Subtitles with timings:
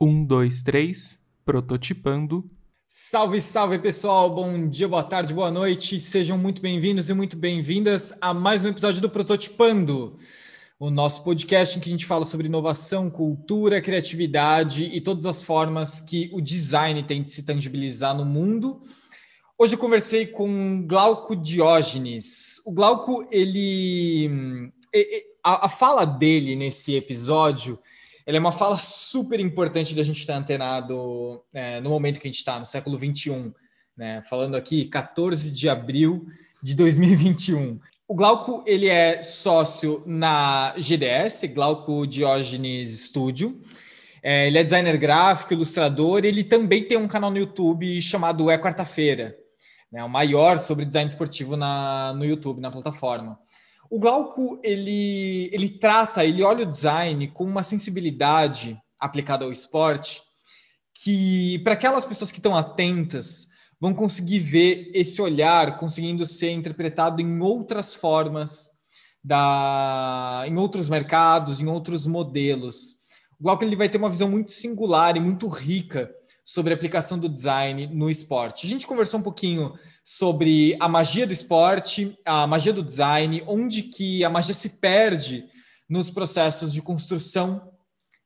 [0.00, 2.48] Um, dois, três, prototipando.
[2.88, 8.16] Salve, salve pessoal, bom dia, boa tarde, boa noite, sejam muito bem-vindos e muito bem-vindas
[8.20, 10.16] a mais um episódio do Prototipando,
[10.78, 15.42] o nosso podcast em que a gente fala sobre inovação, cultura, criatividade e todas as
[15.42, 18.80] formas que o design tem de se tangibilizar no mundo.
[19.58, 22.62] Hoje eu conversei com Glauco Diógenes.
[22.64, 24.70] O Glauco, ele.
[25.42, 27.80] A, a fala dele nesse episódio
[28.28, 32.30] ele é uma fala super importante da gente estar antenado é, no momento que a
[32.30, 33.54] gente está, no século 21,
[33.96, 34.20] né?
[34.20, 36.26] Falando aqui, 14 de abril
[36.62, 37.80] de 2021.
[38.06, 43.62] O Glauco, ele é sócio na GDS, Glauco Diógenes Studio.
[44.22, 48.58] É, ele é designer gráfico, ilustrador, ele também tem um canal no YouTube chamado É
[48.58, 49.38] Quarta-feira,
[49.90, 53.38] né, o maior sobre design esportivo na, no YouTube, na plataforma.
[53.90, 60.20] O Glauco, ele, ele trata, ele olha o design com uma sensibilidade aplicada ao esporte
[61.02, 63.48] que, para aquelas pessoas que estão atentas,
[63.80, 68.70] vão conseguir ver esse olhar conseguindo ser interpretado em outras formas,
[69.22, 72.96] da, em outros mercados, em outros modelos.
[73.38, 76.10] O Glauco ele vai ter uma visão muito singular e muito rica
[76.44, 78.66] sobre a aplicação do design no esporte.
[78.66, 79.74] A gente conversou um pouquinho
[80.08, 85.44] sobre a magia do esporte, a magia do design, onde que a magia se perde
[85.86, 87.70] nos processos de construção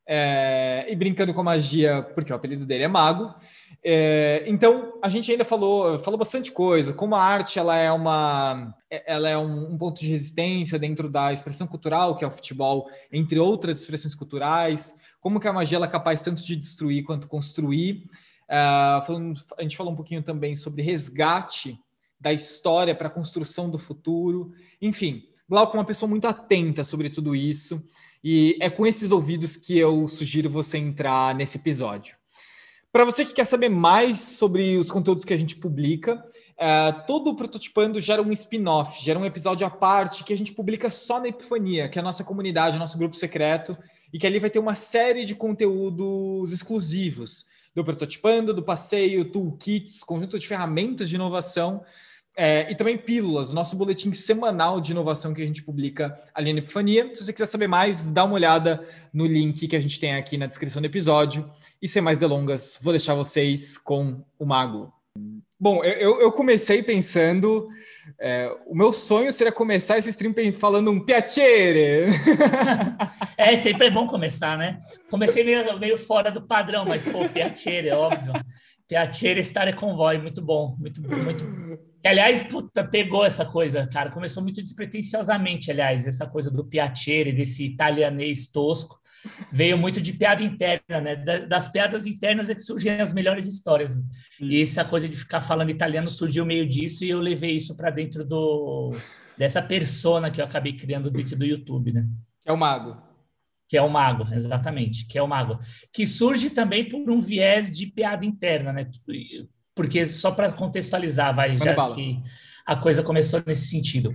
[0.06, 3.34] é, e brincando com a magia, porque o apelido dele é mago.
[3.83, 8.72] É, então a gente ainda falou, falou bastante coisa, como a arte ela é uma,
[8.88, 12.88] ela é um, um, ponto de resistência dentro da expressão cultural que é o futebol,
[13.10, 17.27] entre outras expressões culturais, como que a magia ela é capaz tanto de destruir quanto
[17.27, 18.05] construir.
[18.53, 21.81] Uh, falando, a gente falou um pouquinho também sobre resgate
[22.20, 24.53] da história para a construção do futuro.
[24.81, 27.83] Enfim, Glauco é uma pessoa muito atenta sobre tudo isso
[28.22, 32.14] e é com esses ouvidos que eu sugiro você entrar nesse episódio.
[32.92, 37.31] Para você que quer saber mais sobre os conteúdos que a gente publica, uh, todo
[37.31, 41.19] o Prototipando gera um spin-off, gera um episódio à parte que a gente publica só
[41.19, 43.75] na Epifania, que é a nossa comunidade, nosso grupo secreto,
[44.12, 50.03] e que ali vai ter uma série de conteúdos exclusivos do prototipando, do passeio, toolkits,
[50.03, 51.83] conjunto de ferramentas de inovação
[52.37, 56.61] é, e também pílulas, nosso boletim semanal de inovação que a gente publica ali na
[56.61, 57.09] Epifania.
[57.15, 60.38] Se você quiser saber mais, dá uma olhada no link que a gente tem aqui
[60.38, 61.50] na descrição do episódio.
[61.81, 64.93] E sem mais delongas, vou deixar vocês com o Mago.
[65.62, 67.69] Bom, eu, eu comecei pensando.
[68.19, 72.06] É, o meu sonho seria começar esse stream falando um piacere.
[73.39, 74.81] é, sempre é bom começar, né?
[75.09, 78.33] Comecei meio, meio fora do padrão, mas, pô, piacere, é óbvio.
[78.89, 81.45] Piacere stare convoy, muito bom, muito, muito.
[82.03, 84.11] E, aliás, puta, pegou essa coisa, cara.
[84.11, 89.00] Começou muito despretensiosamente, aliás, essa coisa do piacere, desse italianês tosco
[89.53, 91.16] veio muito de piada interna, né?
[91.47, 93.99] Das piadas internas é que surgem as melhores histórias.
[94.41, 97.91] E essa coisa de ficar falando italiano surgiu meio disso e eu levei isso para
[97.91, 98.93] dentro do
[99.37, 102.06] dessa persona que eu acabei criando dentro do YouTube, né?
[102.43, 103.03] Que é o mago.
[103.69, 105.59] Que é o mago, exatamente, que é o mago.
[105.93, 108.91] Que surge também por um viés de piada interna, né?
[109.75, 111.94] Porque só para contextualizar, vai já bala.
[111.94, 112.21] que
[112.66, 114.15] a coisa começou nesse sentido.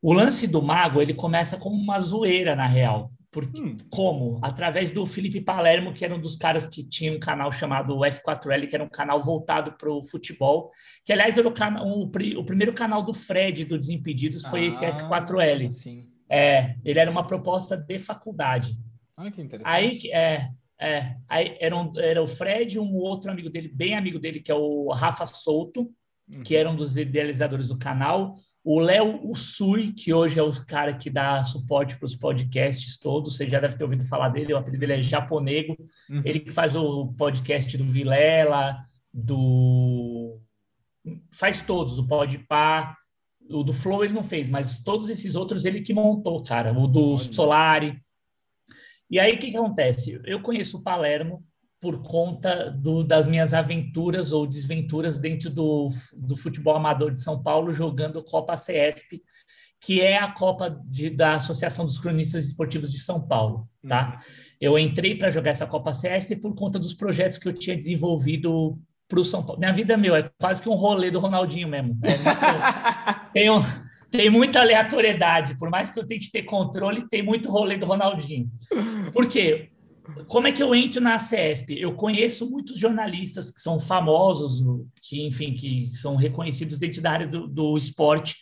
[0.00, 3.10] O lance do mago, ele começa como uma zoeira, na real.
[3.32, 3.78] Porque, hum.
[3.90, 4.38] Como?
[4.42, 8.68] Através do Felipe Palermo, que era um dos caras que tinha um canal chamado F4L,
[8.68, 10.70] que era um canal voltado para o futebol.
[11.02, 14.66] Que, aliás, era o, canal, o, o, primeiro canal do Fred, do Desimpedidos, foi ah,
[14.66, 15.70] esse F4L.
[15.70, 16.10] Sim.
[16.28, 18.76] É, ele era uma proposta de faculdade.
[19.16, 19.74] Ah, que interessante.
[19.74, 23.96] Aí, é, é, aí era, um, era o Fred e um outro amigo dele, bem
[23.96, 25.90] amigo dele, que é o Rafa Souto,
[26.30, 26.42] uhum.
[26.42, 28.36] que era um dos idealizadores do canal.
[28.64, 33.36] O Léo Usui, que hoje é o cara que dá suporte para os podcasts todos,
[33.36, 35.76] você já deve ter ouvido falar dele, o apelido dele é Japonego.
[36.08, 36.22] Uhum.
[36.24, 40.40] Ele que faz o podcast do Vilela, do.
[41.32, 42.96] Faz todos, o Podpah,
[43.50, 46.72] o do Flow ele não fez, mas todos esses outros ele que montou, cara.
[46.72, 48.00] O do Solari.
[49.10, 50.20] E aí o que, que acontece?
[50.24, 51.44] Eu conheço o Palermo,
[51.82, 57.42] por conta do, das minhas aventuras ou desventuras dentro do, do futebol amador de São
[57.42, 59.20] Paulo, jogando Copa CESP,
[59.80, 64.12] que é a Copa de, da Associação dos Cronistas Esportivos de São Paulo, tá?
[64.12, 64.32] Uhum.
[64.60, 68.78] Eu entrei para jogar essa Copa CESP por conta dos projetos que eu tinha desenvolvido
[69.08, 69.58] para o São Paulo.
[69.58, 71.98] Minha vida, meu, é quase que um rolê do Ronaldinho mesmo.
[72.04, 73.60] É tem, um,
[74.08, 75.58] tem muita aleatoriedade.
[75.58, 78.48] Por mais que eu tente ter controle, tem muito rolê do Ronaldinho.
[79.12, 79.71] Por quê?
[80.26, 81.80] Como é que eu entro na CESP?
[81.80, 84.62] Eu conheço muitos jornalistas que são famosos,
[85.02, 88.36] que, enfim, que são reconhecidos dentro da área do, do esporte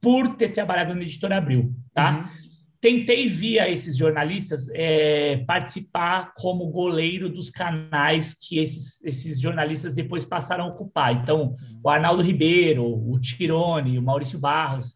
[0.00, 2.18] por ter trabalhado na Editora Abril, tá?
[2.18, 2.46] Uhum.
[2.80, 10.24] tentei via esses jornalistas é, participar como goleiro dos canais que esses, esses jornalistas depois
[10.24, 11.14] passaram a ocupar.
[11.14, 14.94] Então, o Arnaldo Ribeiro, o Tirone, o Maurício Barros,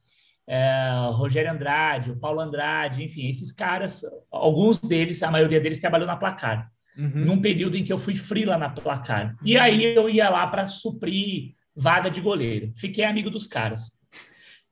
[0.53, 4.03] é, Rogério Andrade, o Paulo Andrade, enfim, esses caras,
[4.33, 6.69] alguns deles, a maioria deles trabalhou na Placar,
[6.99, 7.25] uhum.
[7.25, 9.37] num período em que eu fui frila na Placar.
[9.45, 12.73] E aí eu ia lá para suprir vaga de goleiro.
[12.77, 13.93] Fiquei amigo dos caras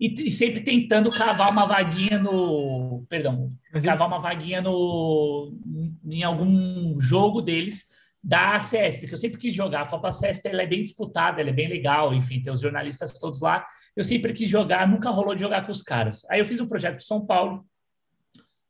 [0.00, 3.06] e, e, sempre tentando cavar uma vaguinha no.
[3.08, 3.52] Perdão,
[3.84, 5.56] cavar uma vaguinha no,
[6.04, 7.84] em algum jogo deles
[8.20, 9.82] da ACS, porque eu sempre quis jogar.
[9.82, 13.12] A Copa ACS ela é bem disputada, ela é bem legal, enfim, tem os jornalistas
[13.16, 13.64] todos lá.
[13.99, 16.25] Eu sempre quis jogar, nunca rolou de jogar com os caras.
[16.31, 17.67] Aí eu fiz um projeto de São Paulo,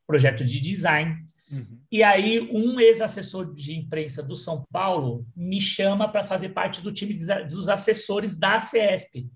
[0.07, 1.25] projeto de design.
[1.51, 1.79] Uhum.
[1.91, 6.91] E aí, um ex-assessor de imprensa do São Paulo me chama para fazer parte do
[6.91, 9.29] time dos assessores da CESP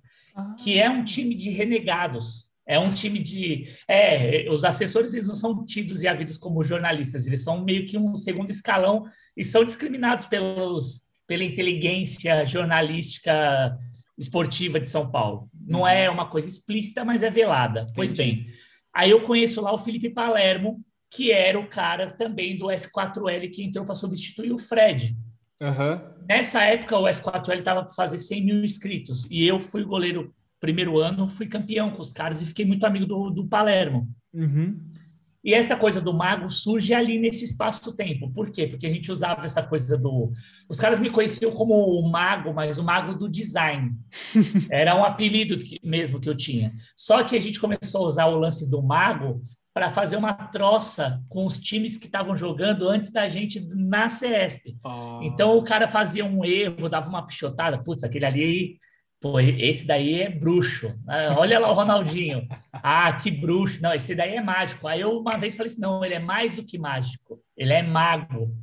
[0.58, 2.52] que é um time de renegados.
[2.66, 3.68] É um time de.
[3.88, 7.98] É, os assessores eles não são tidos e havidos como jornalistas, eles são meio que
[7.98, 9.04] um segundo escalão
[9.36, 13.78] e são discriminados pelos, pela inteligência jornalística
[14.18, 15.50] esportiva de São Paulo.
[15.66, 15.88] Não uhum.
[15.88, 17.88] é uma coisa explícita, mas é velada.
[17.96, 18.48] Pois bem,
[18.94, 23.64] aí eu conheço lá o Felipe Palermo, que era o cara também do F4L que
[23.64, 25.16] entrou para substituir o Fred.
[25.62, 26.26] Uhum.
[26.28, 30.98] Nessa época, o F4L estava para fazer 100 mil inscritos e eu fui goleiro primeiro
[30.98, 34.10] ano, fui campeão com os caras e fiquei muito amigo do, do Palermo.
[34.34, 34.80] Uhum.
[35.44, 38.32] E essa coisa do mago surge ali nesse espaço-tempo.
[38.32, 38.66] Por quê?
[38.66, 40.32] Porque a gente usava essa coisa do.
[40.70, 43.92] Os caras me conheciam como o mago, mas o mago do design.
[44.72, 46.74] Era um apelido que, mesmo que eu tinha.
[46.96, 49.42] Só que a gente começou a usar o lance do mago
[49.74, 54.78] para fazer uma troça com os times que estavam jogando antes da gente na CESP.
[54.84, 55.20] Oh.
[55.24, 58.80] Então o cara fazia um erro, dava uma pichotada, putz, aquele ali,
[59.24, 60.94] pô, esse daí é bruxo.
[61.08, 62.46] Ah, olha lá o Ronaldinho.
[62.74, 63.82] Ah, que bruxo.
[63.82, 64.86] Não, esse daí é mágico.
[64.86, 67.40] Aí eu uma vez falei assim, não, ele é mais do que mágico.
[67.56, 68.54] Ele é mago.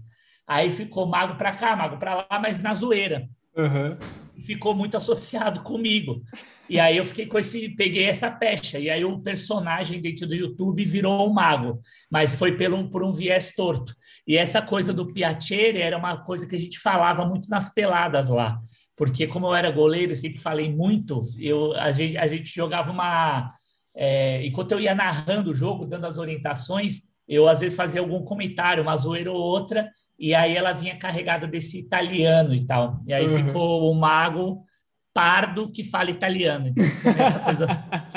[0.46, 3.26] Aí ficou mago para cá, mago para lá, mas na zoeira.
[3.56, 3.96] Uhum
[4.40, 6.22] ficou muito associado comigo.
[6.68, 8.78] E aí eu fiquei com esse, peguei essa pecha.
[8.78, 11.80] E aí o personagem dentro do YouTube virou o um mago,
[12.10, 13.94] mas foi pelo, por um viés torto.
[14.26, 18.28] E essa coisa do Piacere era uma coisa que a gente falava muito nas peladas
[18.28, 18.58] lá.
[19.00, 22.92] Porque como eu era goleiro, eu sempre falei muito, eu, a, gente, a gente jogava
[22.92, 23.50] uma...
[23.96, 28.22] É, enquanto eu ia narrando o jogo, dando as orientações, eu às vezes fazia algum
[28.22, 33.00] comentário, uma zoeira ou outra, e aí ela vinha carregada desse italiano e tal.
[33.06, 33.46] E aí uhum.
[33.46, 34.66] ficou o mago
[35.14, 36.68] pardo que fala italiano.
[36.68, 37.66] Então, essa coisa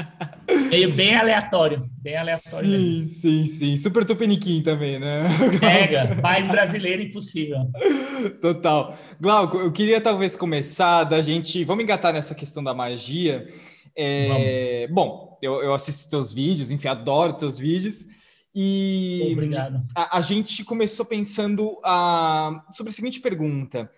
[0.69, 2.69] meio bem aleatório, bem aleatório.
[2.69, 3.13] Sim, mesmo.
[3.13, 3.77] sim, sim.
[3.77, 5.23] Super tupiniquim também, né?
[5.59, 7.59] Pega, mais brasileiro impossível.
[8.41, 8.97] Total.
[9.19, 11.63] Glauco, eu queria talvez começar da gente...
[11.63, 13.47] Vamos engatar nessa questão da magia.
[13.95, 14.87] É...
[14.91, 18.07] Bom, eu, eu assisto teus vídeos, enfim, adoro teus vídeos.
[18.55, 19.83] E Obrigado.
[19.95, 23.91] A, a gente começou pensando a, sobre a seguinte pergunta: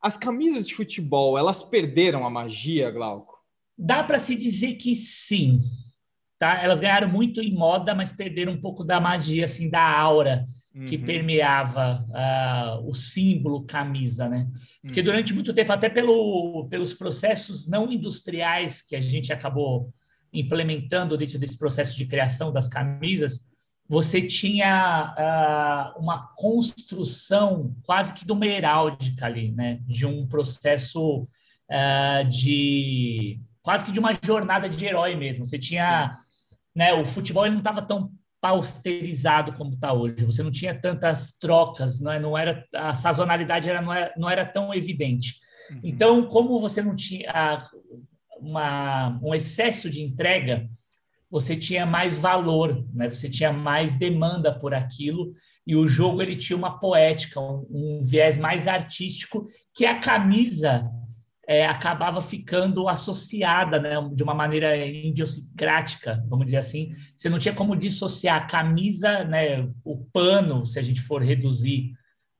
[0.00, 3.33] as camisas de futebol elas perderam a magia, Glauco?
[3.76, 5.60] Dá para se dizer que sim.
[6.38, 6.62] Tá?
[6.62, 10.44] Elas ganharam muito em moda, mas perderam um pouco da magia, assim, da aura
[10.86, 11.04] que uhum.
[11.04, 14.48] permeava uh, o símbolo camisa, né?
[14.82, 15.06] Porque uhum.
[15.06, 19.88] durante muito tempo, até pelo, pelos processos não industriais que a gente acabou
[20.32, 23.46] implementando dentro desse processo de criação das camisas,
[23.88, 29.78] você tinha uh, uma construção quase que de uma heráldica ali, né?
[29.86, 35.44] De um processo uh, de quase que de uma jornada de herói mesmo.
[35.44, 36.56] Você tinha, Sim.
[36.76, 36.92] né?
[36.92, 40.22] O futebol não estava tão pausterizado como está hoje.
[40.26, 44.30] Você não tinha tantas trocas, não, é, não era a sazonalidade era, não, era, não
[44.30, 45.36] era tão evidente.
[45.70, 45.80] Uhum.
[45.82, 47.66] Então, como você não tinha
[48.38, 50.68] uma, um excesso de entrega,
[51.30, 53.08] você tinha mais valor, né?
[53.08, 55.32] Você tinha mais demanda por aquilo
[55.66, 60.86] e o jogo ele tinha uma poética, um, um viés mais artístico que a camisa
[61.46, 63.90] é, acabava ficando associada, né?
[64.12, 66.90] De uma maneira idiosincrática, vamos dizer assim.
[67.16, 69.68] Você não tinha como dissociar a camisa, né?
[69.84, 71.92] O pano, se a gente for reduzir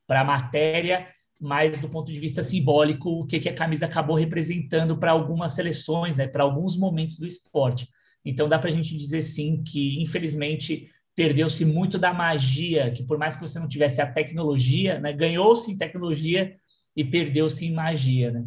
[0.06, 1.08] para a matéria,
[1.40, 5.52] mas do ponto de vista simbólico, o que, que a camisa acabou representando para algumas
[5.52, 6.26] seleções, né?
[6.26, 7.88] Para alguns momentos do esporte.
[8.24, 13.18] Então dá para a gente dizer sim que, infelizmente, perdeu-se muito da magia, que por
[13.18, 16.56] mais que você não tivesse a tecnologia, né, ganhou-se em tecnologia
[16.96, 18.44] e perdeu-se em magia, né?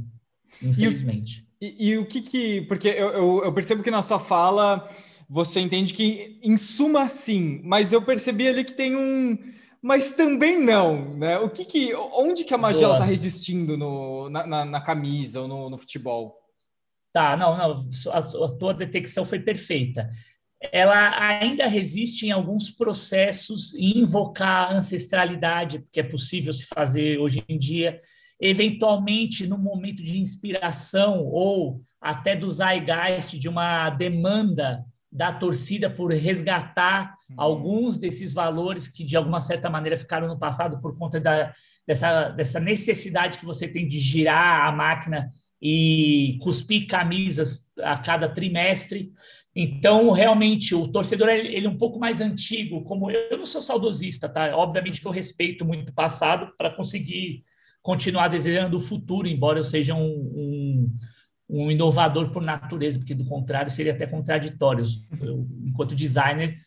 [0.61, 1.45] Infelizmente.
[1.61, 2.61] E, e, e, o que que...
[2.63, 4.89] Porque eu, eu, eu percebo que na sua fala
[5.29, 9.37] você entende que, em suma, sim, mas eu percebi ali que tem um...
[9.81, 11.37] Mas também não, né?
[11.39, 11.93] O que que...
[11.95, 16.35] Onde que a magia está resistindo no, na, na, na camisa ou no, no futebol?
[17.13, 20.09] Tá, não, não, a, a tua detecção foi perfeita.
[20.71, 27.19] ela ainda resiste em alguns processos e invocar a ancestralidade, que é possível se fazer
[27.19, 27.99] hoje em dia,
[28.39, 36.11] eventualmente no momento de inspiração ou até do zeitgeist de uma demanda da torcida por
[36.11, 37.35] resgatar uhum.
[37.37, 41.53] alguns desses valores que de alguma certa maneira ficaram no passado por conta da,
[41.87, 48.29] dessa, dessa necessidade que você tem de girar a máquina e cuspir camisas a cada
[48.29, 49.11] trimestre.
[49.55, 53.59] Então, realmente, o torcedor ele é um pouco mais antigo, como eu, eu não sou
[53.59, 54.55] saudosista, tá?
[54.55, 57.43] Obviamente que eu respeito muito o passado para conseguir
[57.87, 60.95] continuar desejando o futuro, embora eu seja um, um,
[61.49, 64.83] um, inovador por natureza, porque do contrário seria até contraditório.
[65.21, 66.57] Eu, enquanto designer,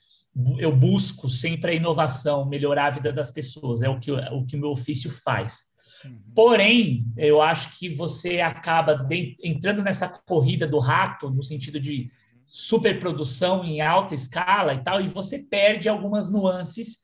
[0.57, 4.57] eu busco sempre a inovação, melhorar a vida das pessoas, é o que o que
[4.57, 5.67] o meu ofício faz.
[6.07, 6.23] Uhum.
[6.35, 12.11] Porém, eu acho que você acaba de, entrando nessa corrida do rato, no sentido de
[12.47, 16.97] superprodução em alta escala e tal, e você perde algumas nuances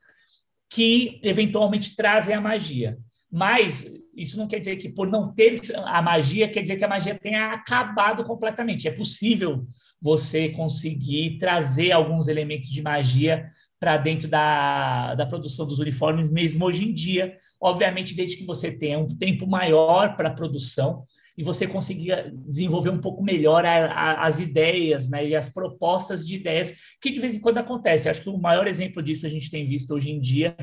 [0.67, 2.97] que eventualmente trazem a magia.
[3.31, 6.89] Mas isso não quer dizer que por não ter a magia, quer dizer que a
[6.89, 8.87] magia tenha acabado completamente.
[8.87, 9.65] É possível
[10.01, 16.65] você conseguir trazer alguns elementos de magia para dentro da, da produção dos uniformes, mesmo
[16.65, 17.37] hoje em dia.
[17.59, 21.03] Obviamente, desde que você tenha um tempo maior para a produção,
[21.37, 26.25] e você conseguir desenvolver um pouco melhor a, a, as ideias né, e as propostas
[26.25, 28.09] de ideias, que de vez em quando acontece.
[28.09, 30.57] Acho que o maior exemplo disso a gente tem visto hoje em dia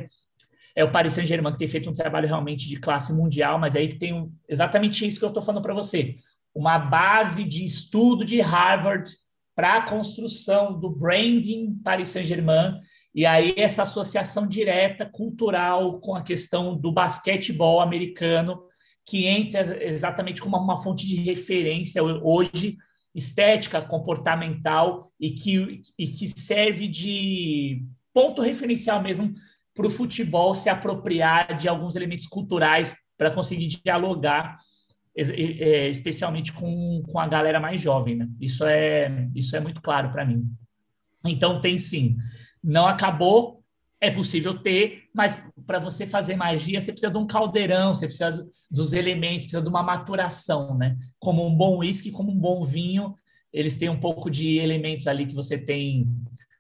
[0.75, 3.88] é o Paris Saint-Germain, que tem feito um trabalho realmente de classe mundial, mas aí
[3.88, 6.16] tem um, exatamente isso que eu estou falando para você.
[6.54, 9.11] Uma base de estudo de Harvard
[9.54, 12.81] para a construção do branding Paris Saint-Germain,
[13.14, 18.64] e aí essa associação direta cultural com a questão do basquetebol americano,
[19.07, 22.76] que entra exatamente como uma fonte de referência hoje
[23.14, 29.33] estética, comportamental e que, e que serve de ponto referencial mesmo
[29.75, 34.57] para o futebol se apropriar de alguns elementos culturais para conseguir dialogar,
[35.16, 38.16] é, especialmente com, com a galera mais jovem.
[38.16, 38.28] Né?
[38.40, 40.45] Isso, é, isso é muito claro para mim.
[41.26, 42.16] Então, tem sim.
[42.62, 43.62] Não acabou,
[44.00, 48.47] é possível ter, mas para você fazer magia, você precisa de um caldeirão, você precisa
[48.71, 50.97] dos elementos, precisa de uma maturação, né?
[51.19, 53.14] Como um bom uísque, como um bom vinho,
[53.52, 56.07] eles têm um pouco de elementos ali que você tem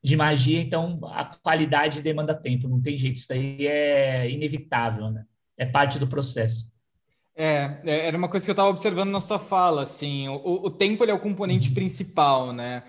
[0.04, 5.24] de magia, então a qualidade demanda tempo, não tem jeito, isso daí é inevitável, né?
[5.56, 6.70] É parte do processo.
[7.34, 10.70] É, é era uma coisa que eu estava observando na sua fala, assim, o, o
[10.70, 12.82] tempo é o componente principal, né?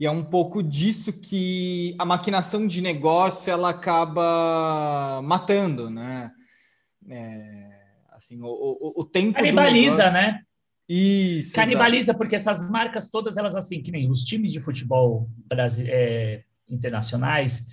[0.00, 6.30] E é um pouco disso que a maquinação de negócio ela acaba matando, né?
[7.10, 7.70] É,
[8.10, 10.12] assim, o, o, o tempo canibaliza, negócio...
[10.14, 10.40] né?
[10.88, 11.54] Isso.
[11.54, 12.18] Canibaliza exato.
[12.18, 15.28] porque essas marcas todas elas assim que nem os times de futebol
[15.78, 17.64] é, internacionais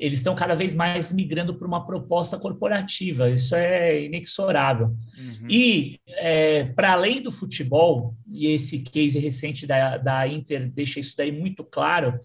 [0.00, 4.86] eles estão cada vez mais migrando para uma proposta corporativa, isso é inexorável.
[4.86, 5.46] Uhum.
[5.48, 11.14] E, é, para além do futebol, e esse case recente da, da Inter deixa isso
[11.14, 12.18] daí muito claro,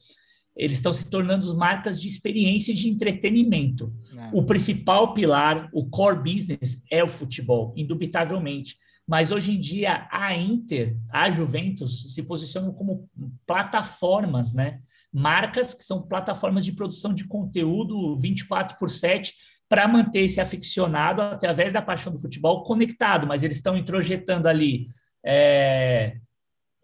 [0.56, 3.94] eles estão se tornando marcas de experiência e de entretenimento.
[4.18, 4.30] É.
[4.32, 8.78] O principal pilar, o core business, é o futebol, indubitavelmente.
[9.06, 13.10] Mas hoje em dia, a Inter, a Juventus, se posicionam como
[13.46, 14.80] plataformas, né?
[15.16, 19.34] Marcas que são plataformas de produção de conteúdo 24 por 7
[19.70, 24.90] para manter esse aficionado através da paixão do futebol conectado, mas eles estão introjetando ali
[25.26, 26.18] é,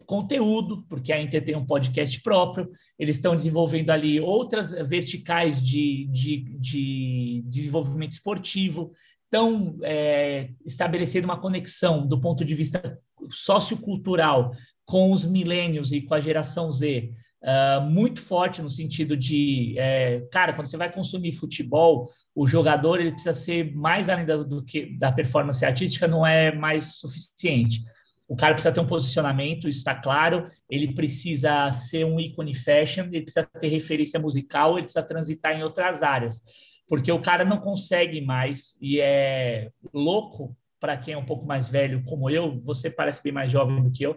[0.06, 6.06] conteúdo, porque a Inter tem um podcast próprio, eles estão desenvolvendo ali outras verticais de,
[6.10, 8.92] de, de desenvolvimento esportivo,
[9.24, 12.98] estão é, estabelecendo uma conexão do ponto de vista
[13.30, 14.54] sociocultural
[14.86, 17.12] com os milênios e com a geração Z,
[17.42, 23.00] Uh, muito forte no sentido de, é, cara, quando você vai consumir futebol, o jogador
[23.00, 27.82] ele precisa ser mais além do, que da performance artística, não é mais suficiente.
[28.28, 30.46] O cara precisa ter um posicionamento, isso está claro.
[30.70, 35.64] Ele precisa ser um ícone fashion, ele precisa ter referência musical, ele precisa transitar em
[35.64, 36.40] outras áreas,
[36.88, 41.68] porque o cara não consegue mais e é louco para quem é um pouco mais
[41.68, 42.60] velho como eu.
[42.62, 44.16] Você parece bem mais jovem do que eu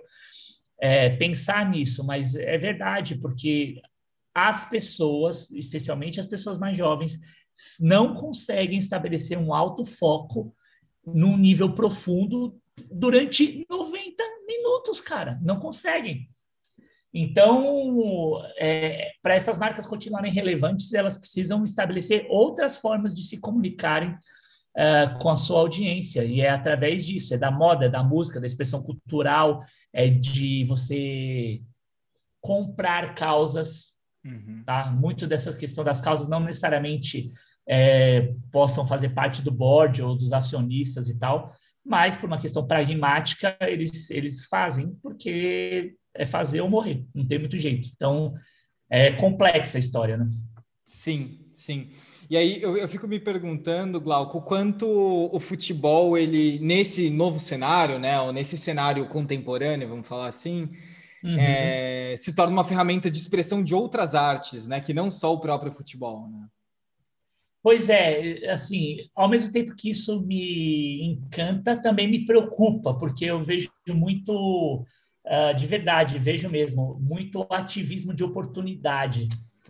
[0.79, 3.82] é, pensar nisso, mas é verdade, porque
[4.34, 7.17] as pessoas, especialmente as pessoas mais jovens,
[7.79, 10.53] não conseguem estabelecer um alto foco
[11.05, 12.60] num nível profundo
[12.91, 15.39] durante 90 minutos, cara.
[15.41, 16.29] Não conseguem.
[17.13, 24.17] Então, é, para essas marcas continuarem relevantes, elas precisam estabelecer outras formas de se comunicarem
[24.77, 26.24] uh, com a sua audiência.
[26.24, 29.62] E é através disso, é da moda, é da música, da expressão cultural,
[29.94, 31.62] é de você
[32.41, 34.63] comprar causas Uhum.
[34.65, 34.91] Tá?
[34.91, 37.29] Muito dessa questão das causas não necessariamente
[37.67, 41.53] é, possam fazer parte do board ou dos acionistas e tal,
[41.86, 47.38] mas por uma questão pragmática eles, eles fazem porque é fazer ou morrer, não tem
[47.38, 47.89] muito jeito.
[47.94, 48.34] Então
[48.89, 50.27] é complexa a história, né?
[50.84, 51.89] Sim, sim.
[52.29, 58.00] E aí eu, eu fico me perguntando, Glauco, quanto o futebol, ele, nesse novo cenário,
[58.00, 60.70] né, ou nesse cenário contemporâneo, vamos falar assim,
[61.24, 61.38] uhum.
[61.39, 65.39] é, se torna uma ferramenta de expressão de outras artes, né, que não só o
[65.39, 66.48] próprio futebol, né?
[67.62, 73.44] Pois é, assim, ao mesmo tempo que isso me encanta, também me preocupa, porque eu
[73.44, 74.86] vejo muito,
[75.25, 79.27] uh, de verdade, vejo mesmo, muito ativismo de oportunidade.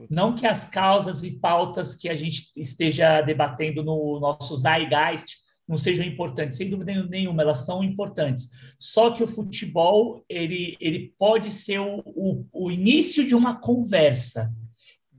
[0.10, 5.38] Não que as causas e pautas que a gente esteja debatendo no nosso Zeitgeist
[5.68, 8.48] não sejam importantes, sem dúvida nenhuma, elas são importantes.
[8.78, 14.54] Só que o futebol ele, ele pode ser o, o, o início de uma conversa,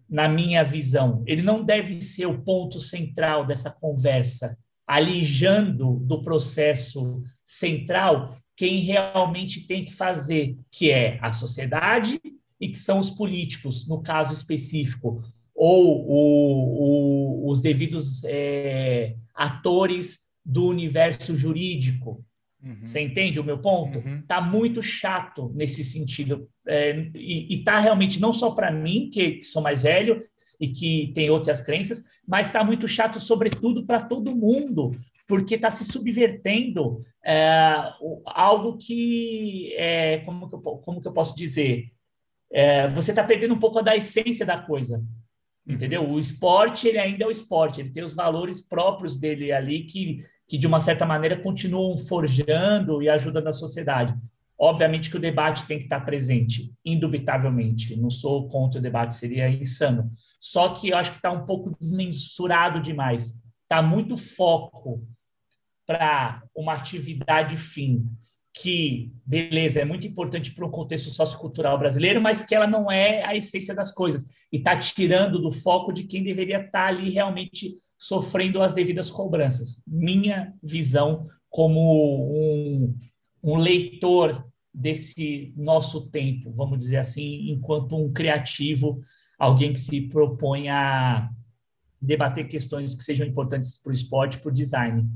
[0.09, 1.23] na minha visão.
[1.27, 4.57] Ele não deve ser o ponto central dessa conversa,
[4.87, 12.21] alijando do processo central quem realmente tem que fazer, que é a sociedade
[12.61, 15.23] e que são os políticos, no caso específico,
[15.55, 22.25] ou o, o, os devidos é, atores do universo jurídico.
[22.63, 22.79] Uhum.
[22.83, 23.99] Você entende o meu ponto?
[23.99, 24.23] Uhum.
[24.27, 26.49] Tá muito chato nesse sentido.
[26.67, 30.21] É, e, e tá realmente não só para mim, que, que, sou mais velho
[30.61, 34.93] e que tem outras crenças, mas tá muito chato, sobretudo, para todo mundo,
[35.27, 37.93] porque está se subvertendo é,
[38.25, 41.91] algo que, é, como, que eu, como que eu posso dizer?
[42.53, 45.03] É, você está perdendo um pouco da essência da coisa.
[45.67, 46.03] Entendeu?
[46.03, 46.13] Uhum.
[46.13, 50.25] O esporte, ele ainda é o esporte, ele tem os valores próprios dele ali que,
[50.47, 54.15] que de uma certa maneira, continuam forjando e ajudando a sociedade.
[54.59, 57.97] Obviamente que o debate tem que estar presente, indubitavelmente.
[57.97, 60.11] Não sou contra o debate, seria insano.
[60.41, 63.35] Só que eu acho que está um pouco desmensurado demais.
[63.65, 65.05] Está muito foco
[65.85, 68.09] para uma atividade fim
[68.59, 73.23] que, beleza, é muito importante para o contexto sociocultural brasileiro, mas que ela não é
[73.23, 77.11] a essência das coisas e está tirando do foco de quem deveria estar tá ali
[77.11, 79.79] realmente sofrendo as devidas cobranças.
[79.87, 82.99] Minha visão como um,
[83.43, 84.43] um leitor
[84.73, 89.03] desse nosso tempo, vamos dizer assim, enquanto um criativo,
[89.39, 91.29] alguém que se propõe a
[92.01, 95.11] debater questões que sejam importantes para o esporte, para o design.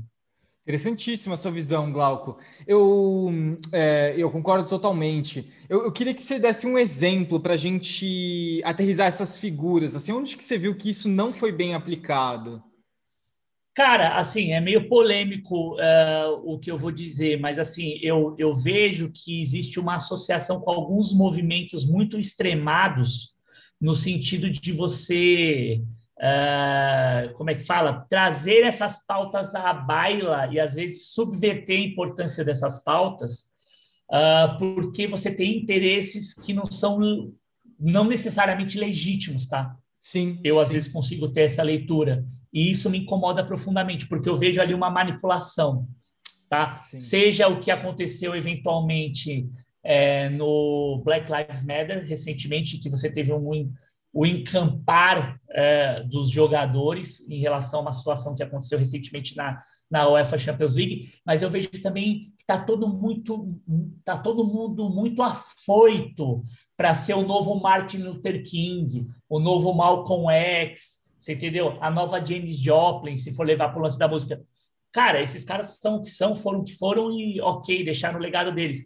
[0.63, 2.37] Interessantíssima a sua visão, Glauco.
[2.67, 3.31] Eu,
[3.71, 5.51] é, eu concordo totalmente.
[5.67, 9.95] Eu, eu, queria que você desse um exemplo para a gente aterrizar essas figuras.
[9.95, 12.63] Assim, onde que você viu que isso não foi bem aplicado?
[13.73, 18.53] Cara, assim, é meio polêmico uh, o que eu vou dizer, mas assim, eu, eu
[18.53, 23.33] vejo que existe uma associação com alguns movimentos muito extremados,
[23.79, 25.81] no sentido de você
[26.21, 28.05] uh, como é que fala?
[28.09, 33.45] Trazer essas pautas à baila e às vezes subverter a importância dessas pautas,
[34.11, 37.33] uh, porque você tem interesses que não são
[37.79, 39.75] não necessariamente legítimos, tá?
[39.99, 40.39] Sim.
[40.43, 40.73] Eu às sim.
[40.73, 44.89] vezes consigo ter essa leitura e isso me incomoda profundamente porque eu vejo ali uma
[44.89, 45.87] manipulação,
[46.47, 46.75] tá?
[46.75, 46.99] Sim.
[46.99, 49.49] Seja o que aconteceu eventualmente
[49.83, 53.71] é, no Black Lives Matter recentemente, que você teve um
[54.13, 60.09] o encampar é, dos jogadores em relação a uma situação que aconteceu recentemente na, na
[60.09, 63.57] UEFA Champions League, mas eu vejo também que está todo muito
[64.03, 66.43] tá todo mundo muito afoito
[66.75, 71.77] para ser o novo Martin Luther King, o novo Malcolm X, você entendeu?
[71.79, 74.41] A nova James Joplin, se for levar para o lance da música.
[74.91, 78.21] Cara, esses caras são o que são, foram o que foram e ok, deixaram o
[78.21, 78.81] legado deles.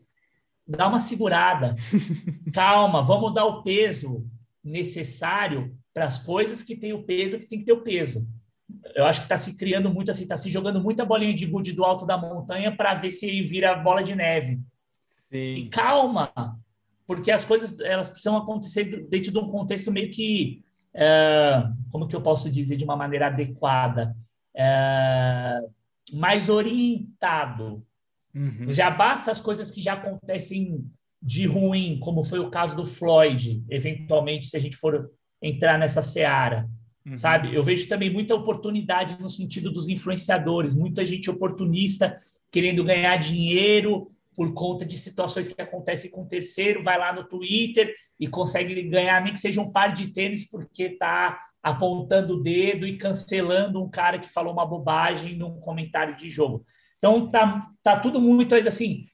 [0.68, 1.76] Dá uma segurada,
[2.54, 4.28] calma, vamos dar o peso
[4.65, 8.28] necessário para as coisas que têm o peso que tem que ter o peso.
[8.95, 11.71] Eu acho que está se criando muito assim, está se jogando muita bolinha de gude
[11.71, 14.60] do alto da montanha para ver se vira bola de neve.
[15.30, 15.38] Sim.
[15.38, 16.34] E calma,
[17.06, 22.15] porque as coisas elas precisam acontecer dentro de um contexto meio que, é, como que
[22.15, 24.15] eu posso dizer de uma maneira adequada,
[24.56, 25.62] é,
[26.13, 27.86] mais orientado.
[28.34, 28.71] Uhum.
[28.71, 30.84] Já basta as coisas que já acontecem
[31.21, 35.10] de ruim, como foi o caso do Floyd, eventualmente, se a gente for
[35.41, 36.69] entrar nessa seara.
[37.06, 37.15] Uhum.
[37.15, 37.54] Sabe?
[37.54, 42.15] Eu vejo também muita oportunidade no sentido dos influenciadores, muita gente oportunista
[42.51, 47.23] querendo ganhar dinheiro por conta de situações que acontecem com o terceiro, vai lá no
[47.23, 52.43] Twitter e consegue ganhar nem que seja um par de tênis porque está apontando o
[52.43, 56.65] dedo e cancelando um cara que falou uma bobagem num comentário de jogo.
[56.97, 59.06] Então tá, tá tudo muito assim,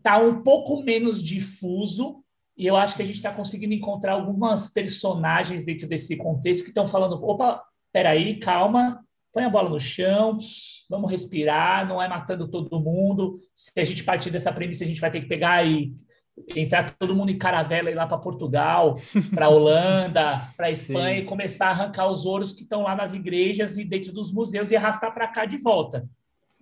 [0.00, 2.24] está um pouco menos difuso
[2.56, 6.68] e eu acho que a gente está conseguindo encontrar algumas personagens dentro desse contexto que
[6.68, 10.38] estão falando: opa, peraí, calma, põe a bola no chão,
[10.88, 13.34] vamos respirar, não é matando todo mundo.
[13.54, 15.94] Se a gente partir dessa premissa, a gente vai ter que pegar e
[16.54, 18.96] entrar todo mundo em caravela e ir lá para Portugal,
[19.34, 21.22] para Holanda, para Espanha Sim.
[21.22, 24.70] e começar a arrancar os ouros que estão lá nas igrejas e dentro dos museus
[24.70, 26.06] e arrastar para cá de volta.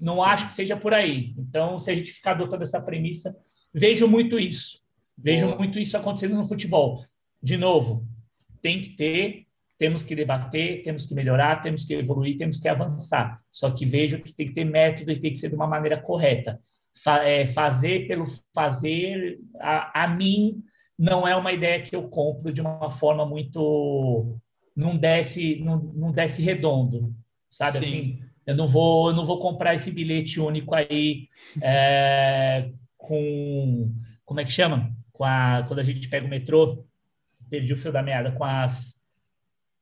[0.00, 0.20] Não Sim.
[0.22, 1.34] acho que seja por aí.
[1.38, 3.36] Então, se a gente ficar adotando essa premissa,
[3.72, 4.80] vejo muito isso.
[5.16, 5.58] Vejo Boa.
[5.58, 7.04] muito isso acontecendo no futebol.
[7.42, 8.06] De novo,
[8.60, 13.40] tem que ter temos que debater, temos que melhorar, temos que evoluir, temos que avançar.
[13.48, 15.96] Só que vejo que tem que ter método e tem que ser de uma maneira
[15.96, 16.60] correta.
[16.92, 20.64] Fa é, fazer pelo fazer, a, a, mim,
[20.98, 24.36] não é uma ideia que eu compro de uma forma muito.
[24.74, 27.14] não desce, não, não desce redondo,
[27.48, 27.78] sabe Sim.
[27.78, 28.18] assim?
[28.48, 31.28] Eu não vou, eu não vou comprar esse bilhete único aí
[31.60, 33.92] é, com.
[34.24, 34.90] Como é que chama?
[35.20, 36.86] A, quando a gente pega o metrô,
[37.50, 38.98] perdi o fio da meada, com as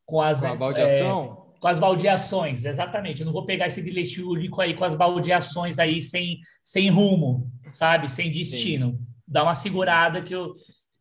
[0.05, 1.47] com as com a baldeação?
[1.55, 3.21] É, com as baldeações, exatamente.
[3.21, 7.49] Eu não vou pegar esse bilhete único aí com as baldeações aí sem, sem rumo,
[7.71, 8.11] sabe?
[8.11, 8.91] Sem destino.
[8.91, 9.07] Sim.
[9.29, 10.55] Dá uma segurada que eu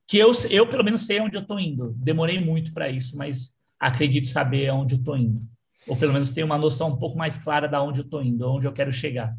[0.08, 1.96] que eu, eu pelo menos sei onde eu estou indo.
[1.98, 5.42] Demorei muito para isso, mas acredito saber onde eu estou indo.
[5.88, 8.50] Ou pelo menos tenho uma noção um pouco mais clara da onde eu estou indo,
[8.50, 9.36] onde eu quero chegar.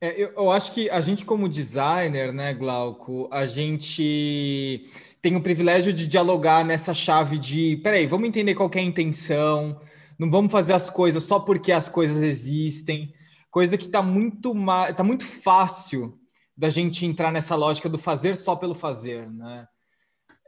[0.00, 4.84] É, eu, eu, acho que a gente, como designer, né, Glauco, a gente
[5.20, 9.80] tem o privilégio de dialogar nessa chave de, peraí, vamos entender qual é a intenção,
[10.18, 13.14] não vamos fazer as coisas só porque as coisas existem,
[13.48, 14.52] coisa que está muito,
[14.96, 16.18] tá muito fácil
[16.56, 19.66] da gente entrar nessa lógica do fazer só pelo fazer, né?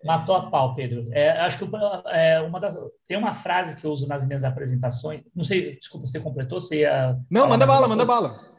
[0.05, 1.09] Matou a pau, Pedro.
[1.13, 1.65] É, acho que
[2.09, 5.23] é, uma das, tem uma frase que eu uso nas minhas apresentações.
[5.35, 6.61] Não sei, desculpa, você completou?
[6.61, 8.55] Você ia Não, manda bala, manda bala.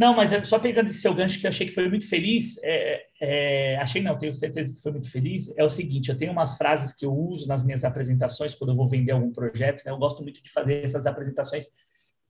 [0.00, 3.02] Não, mas só pegando esse seu gancho que eu achei que foi muito feliz, é,
[3.20, 6.56] é, achei não, tenho certeza que foi muito feliz, é o seguinte, eu tenho umas
[6.56, 9.92] frases que eu uso nas minhas apresentações quando eu vou vender algum projeto, né?
[9.92, 11.68] eu gosto muito de fazer essas apresentações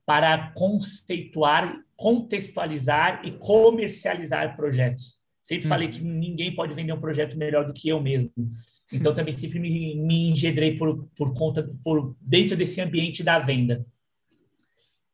[0.04, 5.19] para conceituar, contextualizar e comercializar projetos.
[5.50, 5.92] Sempre falei uhum.
[5.92, 8.30] que ninguém pode vender um projeto melhor do que eu mesmo.
[8.92, 13.84] Então, também sempre me, me engendrei por, por conta, por dentro desse ambiente da venda.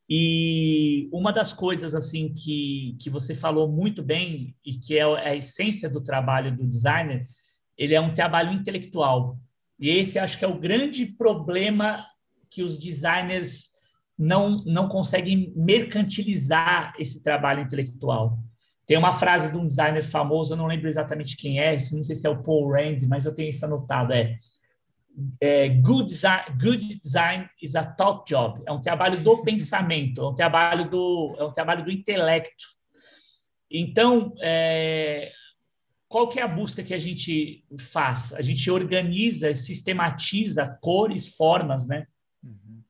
[0.06, 5.34] E uma das coisas assim que, que você falou muito bem e que é a
[5.34, 7.26] essência do trabalho do designer,
[7.78, 9.38] ele é um trabalho intelectual.
[9.80, 12.04] E esse acho que é o grande problema
[12.50, 13.70] que os designers
[14.18, 18.38] não não conseguem mercantilizar esse trabalho intelectual.
[18.86, 22.14] Tem uma frase de um designer famoso, eu não lembro exatamente quem é, não sei
[22.14, 24.38] se é o Paul Rand, mas eu tenho isso anotado, é
[25.40, 28.62] é, good, design, good design is a thought job.
[28.66, 32.66] É um trabalho do pensamento, é um trabalho do, é um trabalho do intelecto.
[33.70, 35.32] Então, é,
[36.08, 38.32] qual que é a busca que a gente faz?
[38.34, 42.06] A gente organiza, sistematiza cores, formas, né?
[42.44, 42.82] Uhum.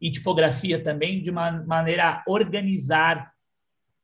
[0.00, 3.32] E tipografia também, de uma maneira a organizar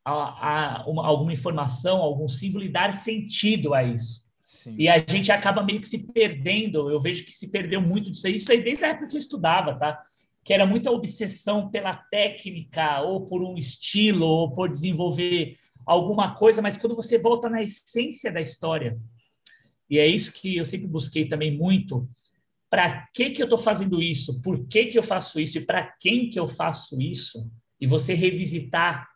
[0.05, 4.23] a, a, uma, alguma informação, algum símbolo e dar sentido a isso.
[4.43, 4.75] Sim.
[4.77, 6.89] E a gente acaba meio que se perdendo.
[6.89, 8.35] Eu vejo que se perdeu muito disso aí.
[8.35, 10.03] Isso aí desde a época que eu estudava, tá?
[10.43, 16.61] Que era muita obsessão pela técnica, ou por um estilo, ou por desenvolver alguma coisa,
[16.61, 18.97] mas quando você volta na essência da história,
[19.89, 22.07] e é isso que eu sempre busquei também muito,
[22.69, 24.41] para que que eu estou fazendo isso?
[24.41, 25.57] Por que que eu faço isso?
[25.57, 27.49] E para quem que eu faço isso?
[27.79, 29.07] E você revisitar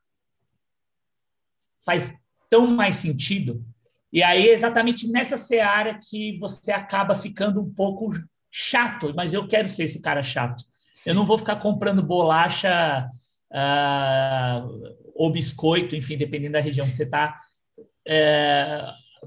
[1.88, 2.14] faz
[2.50, 3.66] tão mais sentido
[4.12, 8.12] e aí é exatamente nessa seara que você acaba ficando um pouco
[8.52, 10.64] chato, mas eu quero ser esse cara chato.
[10.94, 11.12] Sim.
[11.12, 13.10] Eu não vou ficar comprando bolacha
[13.52, 17.40] uh, ou biscoito, enfim, dependendo da região que você está,
[18.08, 18.82] é,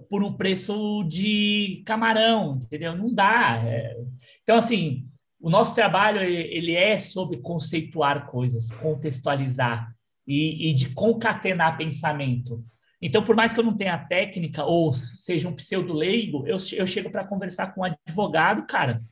[0.09, 2.97] por um preço de camarão, entendeu?
[2.97, 3.63] Não dá.
[3.65, 3.97] É.
[4.43, 5.05] Então, assim,
[5.41, 9.95] o nosso trabalho ele é sobre conceituar coisas, contextualizar
[10.27, 12.65] e, e de concatenar pensamento.
[13.03, 16.87] Então, por mais que eu não tenha técnica ou seja um pseudo leigo, eu, eu
[16.87, 19.03] chego para conversar com um advogado, cara.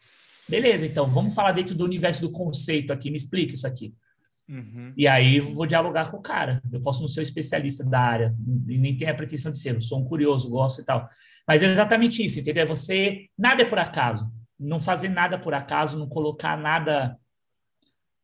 [0.49, 3.95] Beleza, então vamos falar dentro do universo do conceito aqui, me explica isso aqui.
[4.49, 4.95] Uhum.
[4.97, 6.63] E aí vou dialogar com o cara.
[6.73, 8.35] Eu posso não ser um especialista da área,
[8.67, 11.09] e nem tenho a pretensão de ser, eu sou um curioso, gosto e tal.
[11.47, 12.63] Mas é exatamente isso, entendeu?
[12.63, 14.31] É você, nada é por acaso.
[14.59, 17.17] Não fazer nada por acaso, não colocar nada.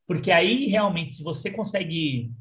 [0.06, 2.32] Porque aí realmente, se você consegue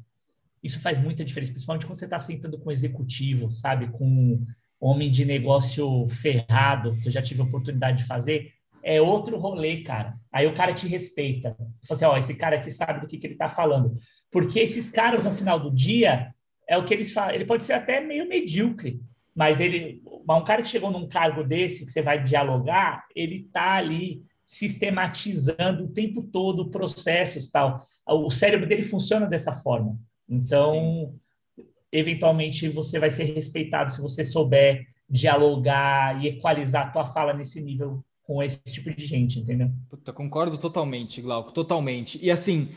[0.64, 3.88] isso faz muita diferença, principalmente quando você está sentando com executivo, sabe?
[3.88, 4.46] Com um
[4.80, 8.50] homem de negócio ferrado, que eu já tive a oportunidade de fazer.
[8.82, 10.14] É outro rolê, cara.
[10.32, 11.54] Aí o cara te respeita.
[11.54, 13.94] Fala assim, ó, esse cara aqui sabe do que, que ele está falando.
[14.30, 16.34] Porque esses caras, no final do dia,
[16.66, 17.34] é o que eles falam.
[17.34, 19.00] Ele pode ser até meio medíocre,
[19.34, 23.74] mas ele, um cara que chegou num cargo desse, que você vai dialogar, ele está
[23.74, 27.86] ali sistematizando o tempo todo processos tal.
[28.06, 29.98] O cérebro dele funciona dessa forma.
[30.28, 31.14] Então,
[31.56, 31.64] Sim.
[31.92, 37.60] eventualmente, você vai ser respeitado se você souber dialogar e equalizar a tua fala nesse
[37.60, 39.70] nível com esse tipo de gente, entendeu?
[39.88, 42.18] Puta, concordo totalmente, Glauco, totalmente.
[42.22, 42.70] E assim,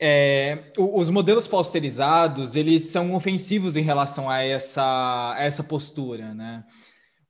[0.00, 6.64] é, os modelos pasteurizados, eles são ofensivos em relação a essa, a essa postura, né?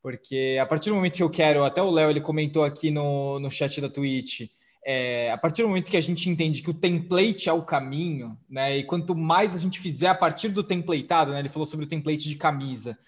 [0.00, 3.40] Porque a partir do momento que eu quero, até o Léo ele comentou aqui no,
[3.40, 4.50] no chat da Twitch,
[4.84, 8.38] é, a partir do momento que a gente entende que o template é o caminho,
[8.48, 8.76] né?
[8.76, 11.38] E quanto mais a gente fizer a partir do templateado, né?
[11.38, 12.98] Ele falou sobre o template de camisa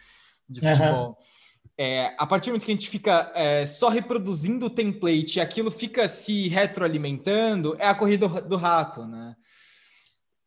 [0.48, 1.08] de futebol.
[1.08, 1.14] Uhum.
[1.78, 5.40] É, a partir do momento que a gente fica é, só reproduzindo o template e
[5.42, 9.36] aquilo fica se retroalimentando, é a corrida do, do rato, né?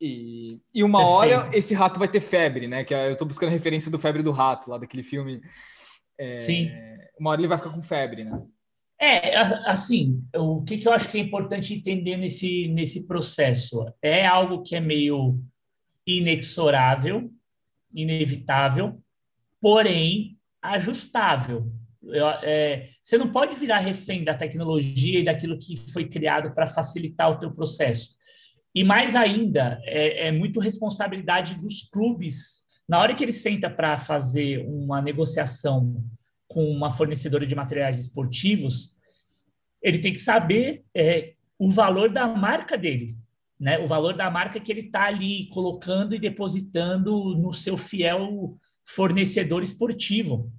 [0.02, 1.42] E, e uma Perfeito.
[1.42, 2.84] hora esse rato vai ter febre, né?
[2.84, 5.42] Que é, eu tô buscando referência do Febre do Rato, lá daquele filme.
[6.18, 6.72] É, Sim.
[7.20, 8.42] Uma hora ele vai ficar com febre, né?
[9.01, 13.85] É, assim, o que, que eu acho que é importante entender nesse, nesse processo?
[14.01, 15.39] É algo que é meio
[16.05, 17.31] inexorável,
[17.93, 19.01] inevitável,
[19.62, 21.71] porém ajustável.
[22.03, 26.67] Eu, é, você não pode virar refém da tecnologia e daquilo que foi criado para
[26.67, 28.17] facilitar o teu processo.
[28.75, 32.62] E mais ainda, é, é muito responsabilidade dos clubes.
[32.88, 36.03] Na hora que ele senta para fazer uma negociação
[36.49, 38.97] com uma fornecedora de materiais esportivos,
[39.81, 43.15] ele tem que saber é, o valor da marca dele,
[43.57, 43.77] né?
[43.79, 49.62] O valor da marca que ele está ali colocando e depositando no seu fiel fornecedor
[49.62, 50.51] esportivo.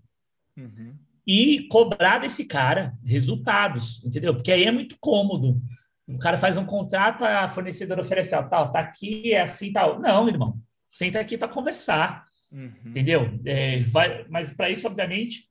[0.56, 0.96] Uhum.
[1.26, 4.34] E cobrar desse cara resultados, entendeu?
[4.34, 5.60] Porque aí é muito cômodo.
[6.06, 10.00] O cara faz um contrato, a fornecedora oferece, ó, tal, tá aqui, é assim, tal.
[10.00, 12.72] Não, irmão, senta aqui para conversar, uhum.
[12.84, 13.38] entendeu?
[13.44, 15.49] É, vai, mas para isso, obviamente,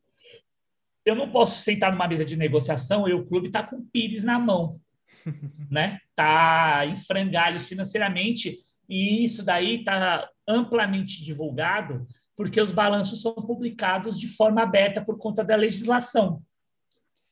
[1.10, 4.24] eu não posso sentar numa mesa de negociação e o clube tá com o pires
[4.24, 4.80] na mão,
[5.70, 6.00] né?
[6.16, 14.18] Tá em frangalhos financeiramente e isso daí tá amplamente divulgado porque os balanços são publicados
[14.18, 16.42] de forma aberta por conta da legislação.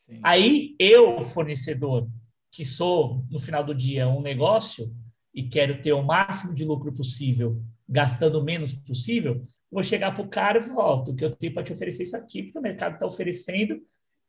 [0.06, 0.20] Sim.
[0.22, 2.10] Aí eu, fornecedor,
[2.52, 4.94] que sou no final do dia um negócio
[5.34, 10.24] e quero ter o máximo de lucro possível, gastando o menos possível, vou chegar para
[10.24, 12.62] o cara e Ó, o que eu tenho para te oferecer isso aqui, porque o
[12.62, 13.82] mercado está oferecendo,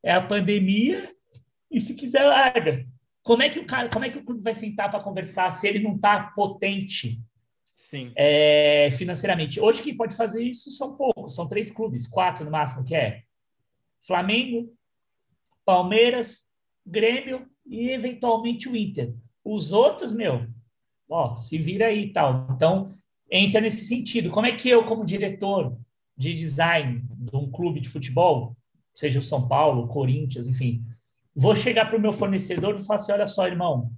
[0.02, 1.14] é a pandemia,
[1.70, 2.86] e se quiser, larga.
[3.22, 5.68] Como é que o cara, como é que o clube vai sentar para conversar se
[5.68, 7.20] ele não está potente
[7.74, 8.12] Sim.
[8.16, 9.60] É, financeiramente?
[9.60, 13.22] Hoje quem pode fazer isso são poucos, são três clubes, quatro no máximo, que é
[14.00, 14.72] Flamengo,
[15.64, 16.42] Palmeiras,
[16.86, 19.14] Grêmio e eventualmente o Inter.
[19.44, 20.46] Os outros, meu,
[21.08, 22.48] ó, se vira aí e tal.
[22.50, 22.90] Então,
[23.30, 24.30] entra nesse sentido.
[24.30, 25.76] Como é que eu, como diretor
[26.16, 28.56] de design de um clube de futebol,
[28.92, 30.84] seja o São Paulo, Corinthians, enfim,
[31.34, 33.92] vou chegar para o meu fornecedor e falar assim: olha só, irmão,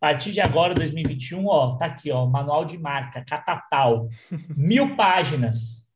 [0.00, 4.08] a partir de agora, 2021, ó, tá aqui, ó, manual de marca, catatal,
[4.56, 5.86] mil páginas,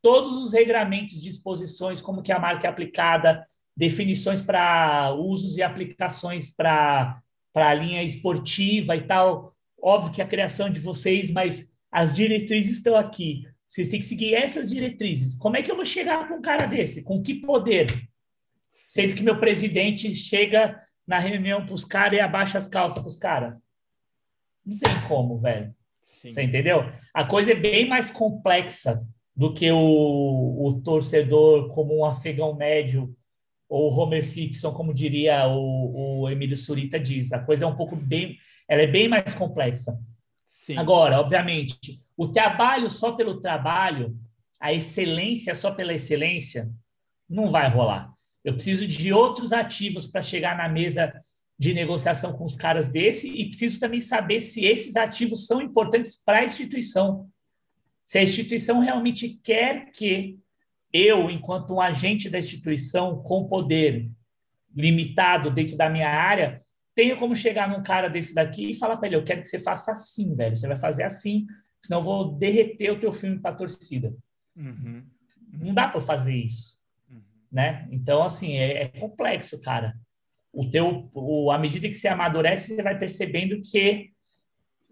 [0.00, 6.50] todos os regramentos, disposições, como que a marca é aplicada, definições para usos e aplicações
[6.50, 7.20] para
[7.54, 9.54] a linha esportiva e tal.
[9.80, 13.46] Óbvio que a criação de vocês, mas as diretrizes estão aqui.
[13.68, 15.34] Vocês têm que seguir essas diretrizes.
[15.34, 17.02] Como é que eu vou chegar para um cara desse?
[17.02, 18.08] Com que poder?
[18.86, 23.08] Sendo que meu presidente chega na reunião para os caras e abaixa as calças para
[23.08, 23.54] os caras.
[24.64, 25.74] Não tem como, velho.
[26.00, 26.30] Sim.
[26.30, 26.90] Você entendeu?
[27.12, 33.14] A coisa é bem mais complexa do que o, o torcedor como um afegão médio
[33.68, 37.32] ou Homer Simpson, como diria o, o Emílio Surita diz.
[37.32, 39.98] A coisa é um pouco bem, ela é bem mais complexa.
[40.52, 40.76] Sim.
[40.76, 44.14] Agora, obviamente, o trabalho só pelo trabalho,
[44.60, 46.70] a excelência só pela excelência,
[47.28, 48.12] não vai rolar.
[48.44, 51.10] Eu preciso de outros ativos para chegar na mesa
[51.58, 56.22] de negociação com os caras desse e preciso também saber se esses ativos são importantes
[56.22, 57.28] para a instituição.
[58.04, 60.38] Se a instituição realmente quer que
[60.92, 64.10] eu, enquanto um agente da instituição com poder
[64.76, 66.61] limitado dentro da minha área,
[66.94, 69.58] tenho como chegar num cara desse daqui e falar para ele: eu quero que você
[69.58, 70.54] faça assim, velho.
[70.54, 71.46] Você vai fazer assim,
[71.80, 74.14] senão eu vou derreter o teu filme para torcida.
[74.56, 75.04] Uhum.
[75.52, 76.78] Não dá para fazer isso,
[77.10, 77.22] uhum.
[77.50, 77.88] né?
[77.90, 79.94] Então, assim, é, é, complexo, cara.
[80.52, 84.10] O teu, o, à medida que você amadurece, você vai percebendo que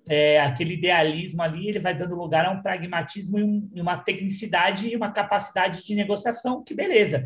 [0.08, 3.98] é, aquele idealismo ali, ele vai dando lugar a um pragmatismo e, um, e, uma
[3.98, 7.24] tecnicidade e uma capacidade de negociação, que beleza.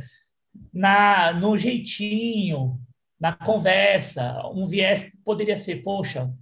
[0.73, 2.81] Na, no jeitinho,
[3.21, 6.33] na conversa, um viés poderia ser, poxa,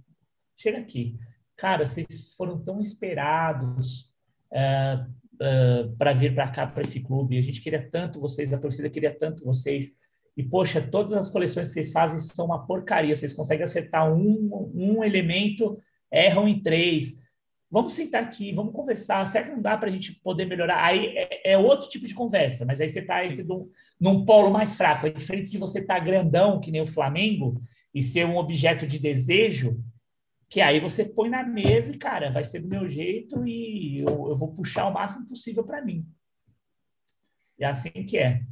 [0.55, 1.17] chega aqui,
[1.55, 4.11] cara, vocês foram tão esperados,
[4.51, 4.99] é,
[5.33, 7.37] uh, para vir para cá, para esse clube.
[7.37, 9.91] A gente queria tanto vocês, a torcida queria tanto vocês.
[10.35, 13.15] E, poxa, todas as coleções que vocês fazem são uma porcaria.
[13.15, 15.77] Vocês conseguem acertar um, um elemento,
[16.11, 17.13] erram em três.
[17.73, 19.25] Vamos sentar aqui, vamos conversar.
[19.25, 20.85] Será que não dá para a gente poder melhorar?
[20.85, 23.67] Aí é, é, outro tipo de conversa, mas aí você está num,
[23.99, 25.07] num polo mais fraco.
[25.07, 27.59] É diferente de você estar tá grandão, que nem o Flamengo,
[27.91, 29.83] e ser um objeto de desejo,
[30.47, 34.29] que aí você põe na mesa e, cara, vai ser do meu jeito e eu,
[34.29, 36.05] eu vou puxar o máximo possível para mim.
[37.57, 38.43] E é assim que é.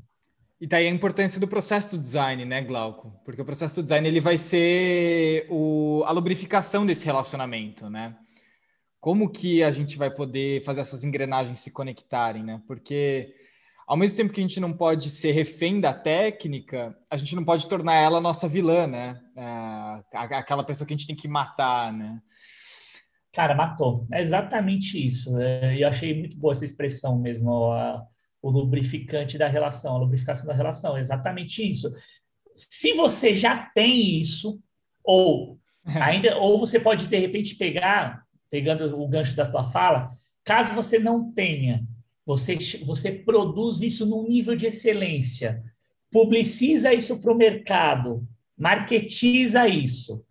[0.60, 3.14] E daí a importância do processo do design, né, Glauco?
[3.24, 8.18] Porque o processo do design ele vai ser o, a lubrificação desse relacionamento, né?
[9.02, 12.62] Como que a gente vai poder fazer essas engrenagens se conectarem, né?
[12.68, 13.34] Porque
[13.88, 17.44] ao mesmo tempo que a gente não pode ser refém da técnica, a gente não
[17.44, 19.20] pode tornar ela nossa vilã, né?
[19.36, 22.22] É, aquela pessoa que a gente tem que matar, né?
[23.34, 24.06] Cara, matou.
[24.12, 25.36] É exatamente isso.
[25.40, 27.74] É, eu achei muito boa essa expressão mesmo,
[28.40, 30.96] o lubrificante da relação, a lubrificação da relação.
[30.96, 31.92] É exatamente isso.
[32.54, 34.62] Se você já tem isso,
[35.04, 35.60] ou
[36.00, 40.10] ainda, ou você pode de repente pegar, pegando o gancho da tua fala,
[40.44, 41.84] caso você não tenha
[42.26, 45.64] você, você produz isso num nível de excelência,
[46.12, 50.24] publiciza isso para o mercado, marketiza isso,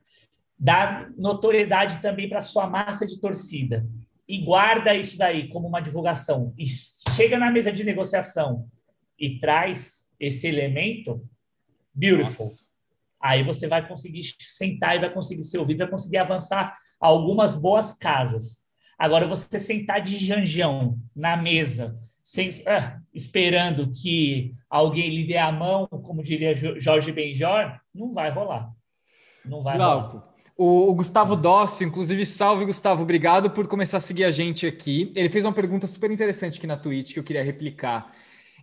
[0.58, 3.86] dá notoriedade também para a sua massa de torcida
[4.28, 8.68] e guarda isso daí como uma divulgação e chega na mesa de negociação
[9.18, 11.22] e traz esse elemento,
[11.92, 12.46] beautiful.
[12.46, 12.70] Nossa.
[13.20, 17.92] Aí você vai conseguir sentar e vai conseguir ser ouvido, vai conseguir avançar algumas boas
[17.92, 18.62] casas.
[18.98, 25.50] Agora, você sentar de janjão na mesa, sem, ah, esperando que alguém lhe dê a
[25.50, 28.70] mão, como diria Jorge Benjor, não vai rolar.
[29.44, 30.28] Não vai rolar.
[30.56, 35.10] O, o Gustavo Dócio, inclusive, salve Gustavo, obrigado por começar a seguir a gente aqui.
[35.16, 38.12] Ele fez uma pergunta super interessante aqui na Twitch que eu queria replicar.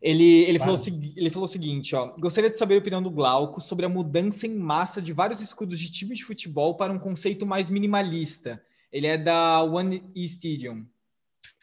[0.01, 0.75] Ele, ele, falou,
[1.15, 4.45] ele falou o seguinte: ó, gostaria de saber a opinião do Glauco sobre a mudança
[4.45, 8.61] em massa de vários escudos de time de futebol para um conceito mais minimalista.
[8.91, 10.85] Ele é da One E Stadium.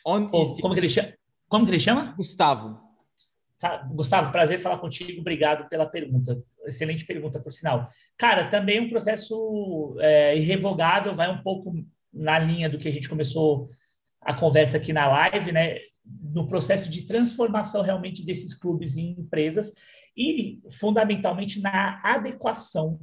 [0.07, 0.63] On oh, Stadium.
[0.63, 1.13] Como, que ele chama?
[1.49, 2.15] como que ele chama?
[2.17, 2.81] Gustavo.
[3.59, 5.21] Tá, Gustavo, prazer falar contigo.
[5.21, 6.43] Obrigado pela pergunta.
[6.67, 7.89] Excelente pergunta, por sinal.
[8.17, 11.73] Cara, também um processo é, irrevogável, vai um pouco
[12.13, 13.69] na linha do que a gente começou
[14.21, 15.79] a conversa aqui na live, né?
[16.05, 19.73] No processo de transformação realmente desses clubes em empresas
[20.17, 23.01] e, fundamentalmente, na adequação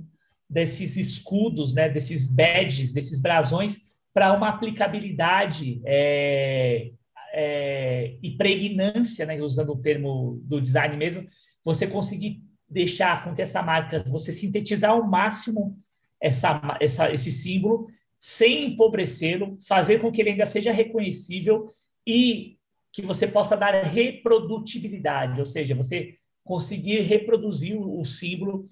[0.50, 1.90] desses escudos, né?
[1.90, 3.78] Desses badges, desses brasões
[4.14, 6.92] para uma aplicabilidade é,
[7.34, 11.26] é, e pregnância, né, usando o termo do design mesmo,
[11.64, 15.78] você conseguir deixar com que essa marca, você sintetizar ao máximo
[16.20, 17.88] essa, essa, esse símbolo,
[18.20, 21.68] sem empobrecê-lo, fazer com que ele ainda seja reconhecível
[22.06, 22.58] e
[22.92, 28.68] que você possa dar reprodutibilidade, ou seja, você conseguir reproduzir o, símbolo,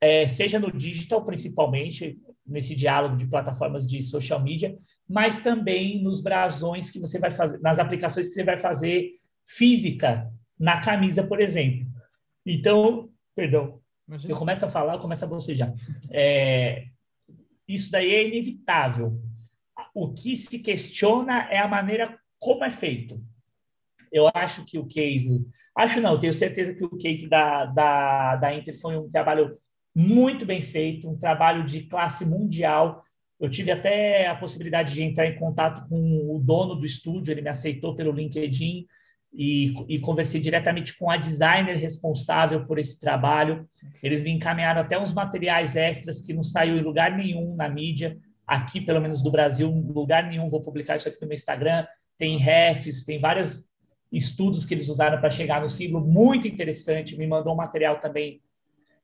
[0.00, 4.74] é, seja no digital principalmente, nesse diálogo de plataformas de social media,
[5.08, 9.10] mas também nos brasões que você vai fazer, nas aplicações que você vai fazer
[9.44, 11.86] física na camisa, por exemplo.
[12.46, 14.32] Então, perdão, Imagina.
[14.32, 15.72] eu começo a falar, eu começo a bocejar.
[16.10, 16.86] É,
[17.66, 19.20] isso daí é inevitável.
[19.94, 23.22] O que se questiona é a maneira como é feito.
[24.12, 25.42] Eu acho que o case,
[25.74, 29.56] acho não, tenho certeza que o case da, da, da Inter foi um trabalho
[29.94, 33.02] muito bem feito, um trabalho de classe mundial.
[33.40, 37.40] Eu tive até a possibilidade de entrar em contato com o dono do estúdio, ele
[37.40, 38.86] me aceitou pelo LinkedIn
[39.32, 43.66] e, e conversei diretamente com a designer responsável por esse trabalho.
[44.02, 48.18] Eles me encaminharam até uns materiais extras que não saiu em lugar nenhum na mídia,
[48.46, 50.48] aqui pelo menos do Brasil, lugar nenhum.
[50.48, 51.86] Vou publicar isso aqui no meu Instagram.
[52.18, 53.64] Tem refs, tem vários
[54.12, 57.16] estudos que eles usaram para chegar no símbolo, muito interessante.
[57.16, 58.40] Me mandou um material também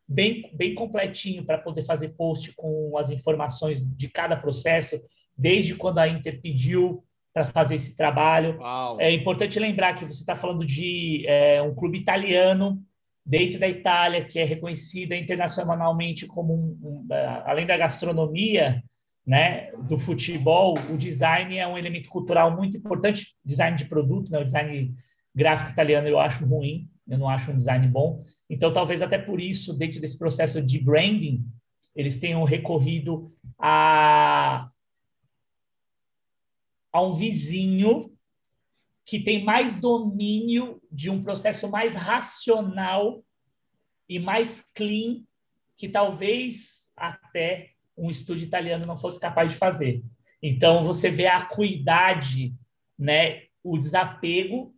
[0.07, 5.01] bem, bem completinho para poder fazer post com as informações de cada processo,
[5.37, 8.59] desde quando a Inter pediu para fazer esse trabalho.
[8.59, 9.01] Uau.
[9.01, 12.83] É importante lembrar que você está falando de é, um clube italiano
[13.25, 18.83] dentro da Itália, que é reconhecida internacionalmente como um, um, é, além da gastronomia,
[19.29, 23.37] né, do futebol, o design é um elemento cultural muito importante.
[23.45, 24.95] Design de produto, né, o design
[25.35, 28.25] gráfico italiano eu acho ruim, eu não acho um design bom.
[28.49, 31.45] Então, talvez até por isso, dentro desse processo de branding,
[31.95, 34.71] eles tenham recorrido a,
[36.91, 38.11] a um vizinho
[39.05, 43.23] que tem mais domínio de um processo mais racional
[44.09, 45.23] e mais clean
[45.77, 50.03] que talvez até um estúdio italiano não fosse capaz de fazer.
[50.43, 52.55] Então você vê a acuidade,
[52.99, 54.75] né, o desapego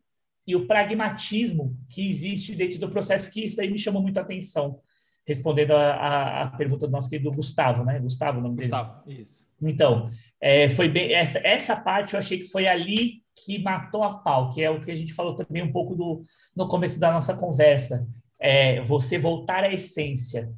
[0.47, 4.81] e o pragmatismo que existe dentro do processo, que isso daí me chamou muita atenção,
[5.27, 8.01] respondendo a, a, pergunta do nosso querido Gustavo, né?
[8.01, 9.21] Gustavo, o nome Gustavo, dele.
[9.21, 9.47] isso.
[9.63, 10.11] Então,
[10.41, 14.51] é, foi bem essa, essa parte eu achei que foi ali que matou a pau,
[14.51, 16.23] que é o que a gente falou também um pouco do,
[16.57, 18.07] no começo da nossa conversa.
[18.39, 20.51] É, você voltar à essência.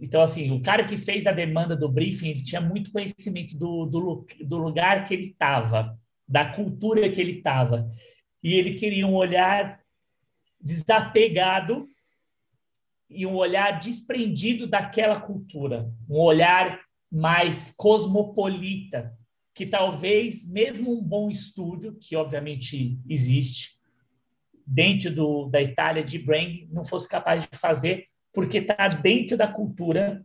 [0.00, 3.84] Então, assim, o cara que fez a demanda do briefing, ele tinha muito conhecimento do,
[3.86, 7.86] do, do lugar que ele estava, da cultura que ele estava.
[8.42, 9.80] E ele queria um olhar
[10.60, 11.86] desapegado
[13.10, 16.80] e um olhar desprendido daquela cultura, um olhar
[17.12, 19.12] mais cosmopolita,
[19.54, 23.78] que talvez mesmo um bom estúdio, que obviamente existe,
[24.66, 29.46] dentro do, da Itália de branding, não fosse capaz de fazer, porque está dentro da
[29.46, 30.22] cultura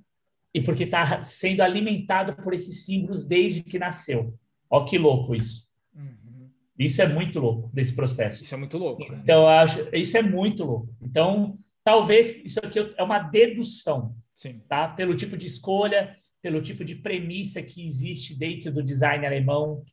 [0.54, 4.34] e porque está sendo alimentado por esses símbolos desde que nasceu.
[4.70, 5.70] Olha que louco isso.
[5.96, 6.50] Uhum.
[6.78, 8.44] Isso é muito louco desse processo.
[8.44, 9.10] Isso é muito louco.
[9.12, 9.20] Né?
[9.22, 10.90] Então, acho, isso é muito louco.
[11.02, 14.60] Então, talvez isso aqui é uma dedução, Sim.
[14.68, 14.88] tá?
[14.88, 19.84] Pelo tipo de escolha, pelo tipo de premissa que existe dentro do design alemão,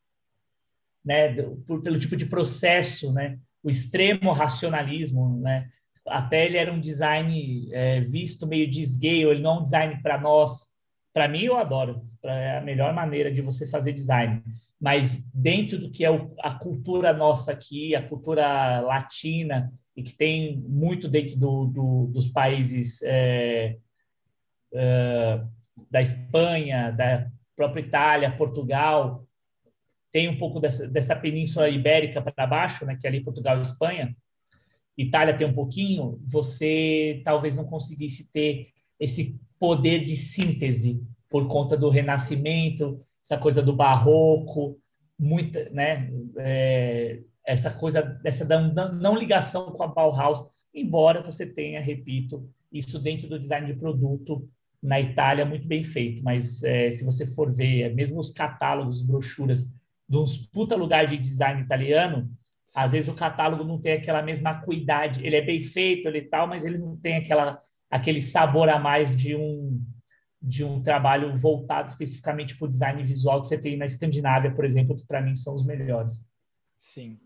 [1.05, 1.35] né?
[1.67, 3.39] Por, pelo tipo de processo, né?
[3.63, 5.71] O extremo racionalismo, né?
[6.09, 10.03] Até ele era um design é, visto meio de scale, ele não é um design
[10.03, 10.67] para nós.
[11.13, 12.03] Para mim, eu adoro.
[12.23, 14.43] É a melhor maneira de você fazer design.
[14.81, 20.13] Mas dentro do que é o, a cultura nossa aqui, a cultura latina, e que
[20.13, 23.77] tem muito dentro do, do, dos países é,
[24.75, 25.41] é,
[25.91, 29.27] da Espanha, da própria Itália, Portugal,
[30.13, 33.63] tem um pouco dessa, dessa península ibérica para baixo, né, que é ali Portugal e
[33.63, 34.15] Espanha,
[34.97, 38.69] Itália tem um pouquinho, você talvez não conseguisse ter
[38.99, 44.79] esse poder de síntese por conta do Renascimento, essa coisa do Barroco,
[45.19, 50.45] muita, né, é, essa coisa dessa não ligação com a Bauhaus,
[50.75, 54.49] embora você tenha, repito, isso dentro do design de produto
[54.83, 59.65] na Itália muito bem feito, mas é, se você for ver, mesmo os catálogos, brochuras
[60.09, 62.31] de uns puta lugar de design italiano,
[62.67, 62.81] Sim.
[62.81, 66.47] às vezes o catálogo não tem aquela mesma acuidade, ele é bem feito, ele tal,
[66.47, 69.81] mas ele não tem aquela aquele sabor a mais de um
[70.43, 74.65] de um trabalho voltado especificamente para o design visual que você tem na Escandinávia, por
[74.65, 76.23] exemplo, que para mim são os melhores.
[76.77, 77.19] Sim.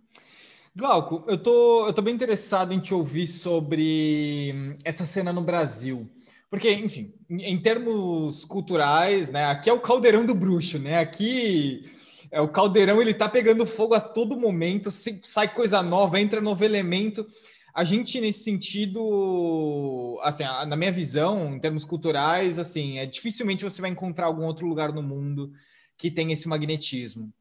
[0.75, 6.09] Glauco, eu tô, eu tô bem interessado em te ouvir sobre essa cena no Brasil.
[6.49, 9.45] Porque, enfim, em termos culturais, né?
[9.47, 10.99] Aqui é o caldeirão do bruxo, né?
[10.99, 11.85] Aqui
[12.31, 16.65] é o caldeirão, ele tá pegando fogo a todo momento, sai coisa nova, entra novo
[16.65, 17.27] elemento.
[17.75, 23.81] A gente, nesse sentido, assim, na minha visão, em termos culturais, assim, é dificilmente você
[23.81, 25.53] vai encontrar algum outro lugar no mundo
[25.97, 27.33] que tenha esse magnetismo.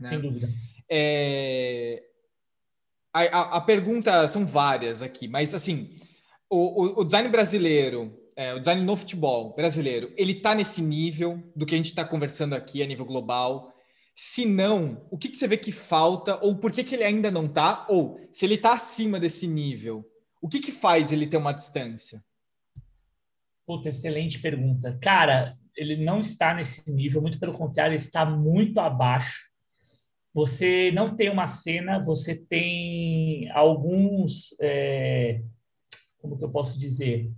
[0.00, 0.08] Né?
[0.08, 0.48] Sem dúvida.
[0.88, 2.02] É,
[3.12, 5.96] a, a, a, pergunta são várias aqui, mas assim,
[6.50, 11.42] o, o, o design brasileiro, é, o design no futebol brasileiro, ele está nesse nível
[11.54, 13.71] do que a gente está conversando aqui a nível global?
[14.14, 17.30] Se não, o que, que, você vê que falta, ou por que, que ele ainda
[17.30, 17.86] não está?
[17.88, 20.04] Ou se ele está acima desse nível,
[20.40, 22.22] o que, que faz ele ter uma distância?
[23.66, 24.98] Puta, excelente pergunta.
[25.00, 29.52] Cara, ele não está nesse nível, muito pelo contrário, ele está muito abaixo
[30.34, 35.42] você não tem uma cena, você tem alguns, é,
[36.18, 37.30] como que eu posso dizer?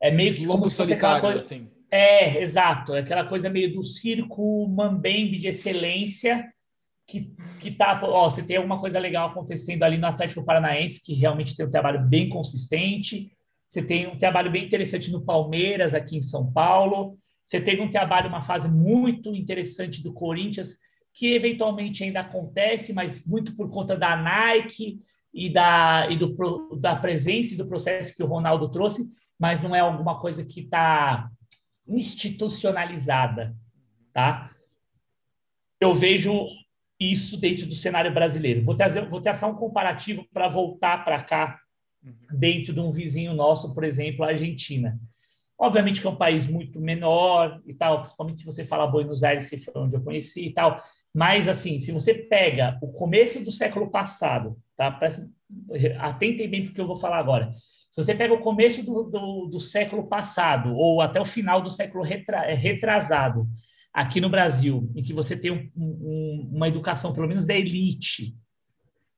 [0.00, 1.70] É meio que como se aquela coisa, assim.
[1.90, 6.44] É, exato, é aquela coisa meio do circo mambembe de excelência
[7.06, 11.14] que, que tá, ó, você tem alguma coisa legal acontecendo ali no Atlético Paranaense, que
[11.14, 13.30] realmente tem um trabalho bem consistente,
[13.64, 17.88] você tem um trabalho bem interessante no Palmeiras, aqui em São Paulo, você teve um
[17.90, 20.76] trabalho, uma fase muito interessante do Corinthians,
[21.14, 25.00] que eventualmente ainda acontece, mas muito por conta da Nike
[25.32, 29.06] e da, e do, da presença e do processo que o Ronaldo trouxe,
[29.38, 31.30] mas não é alguma coisa que está
[31.88, 33.56] institucionalizada,
[34.12, 34.50] tá?
[35.80, 36.46] Eu vejo
[36.98, 38.64] isso dentro do cenário brasileiro.
[38.64, 41.60] Vou trazer, vou traçar um comparativo para voltar para cá,
[42.02, 42.38] uhum.
[42.38, 44.98] dentro de um vizinho nosso, por exemplo, a Argentina.
[45.58, 49.48] Obviamente que é um país muito menor e tal, principalmente se você fala Buenos Aires,
[49.48, 50.82] que foi onde eu conheci e tal.
[51.14, 54.98] Mas, assim, se você pega o começo do século passado, tá?
[55.98, 57.50] Atentem bem porque eu vou falar agora.
[57.96, 61.70] Se você pega o começo do, do, do século passado ou até o final do
[61.70, 63.48] século retra, é, retrasado,
[63.90, 68.36] aqui no Brasil, em que você tem um, um, uma educação, pelo menos da elite,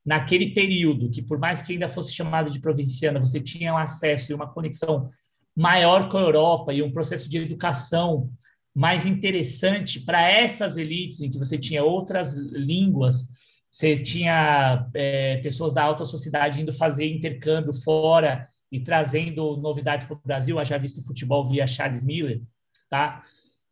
[0.06, 4.30] naquele período, que por mais que ainda fosse chamado de provinciana, você tinha um acesso
[4.30, 5.10] e uma conexão
[5.56, 8.30] maior com a Europa e um processo de educação
[8.72, 13.26] mais interessante para essas elites em que você tinha outras línguas
[13.70, 20.16] você tinha é, pessoas da alta sociedade indo fazer intercâmbio fora e trazendo novidades para
[20.16, 22.42] o Brasil, já visto futebol via Charles Miller,
[22.90, 23.24] tá?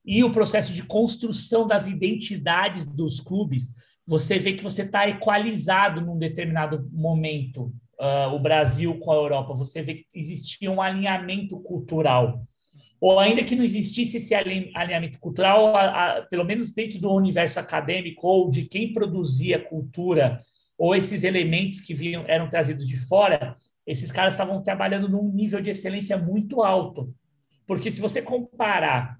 [0.04, 3.74] E o processo de construção das identidades dos clubes,
[4.06, 9.52] você vê que você está equalizado num determinado momento, uh, o Brasil com a Europa,
[9.52, 12.42] você vê que existia um alinhamento cultural.
[13.00, 17.60] Ou ainda que não existisse esse alinhamento cultural, a, a, pelo menos dentro do universo
[17.60, 20.40] acadêmico ou de quem produzia cultura,
[20.78, 23.56] ou esses elementos que vinham, eram trazidos de fora,
[23.86, 27.14] esses caras estavam trabalhando num nível de excelência muito alto.
[27.66, 29.18] Porque se você comparar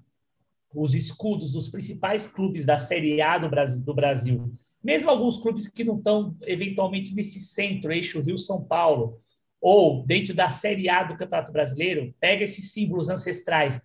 [0.73, 5.67] os escudos dos principais clubes da Série A do Brasil, do Brasil mesmo alguns clubes
[5.67, 9.19] que não estão eventualmente nesse centro, eixo Rio-São Paulo,
[9.59, 13.81] ou dentro da Série A do Campeonato Brasileiro, pega esses símbolos ancestrais.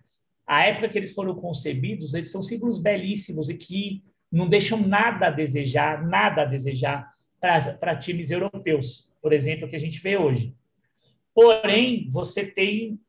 [0.47, 5.27] A época que eles foram concebidos, eles são símbolos belíssimos e que não deixam nada
[5.27, 10.55] a desejar, nada a desejar para times europeus, por exemplo, que a gente vê hoje.
[11.33, 12.99] Porém, você tem,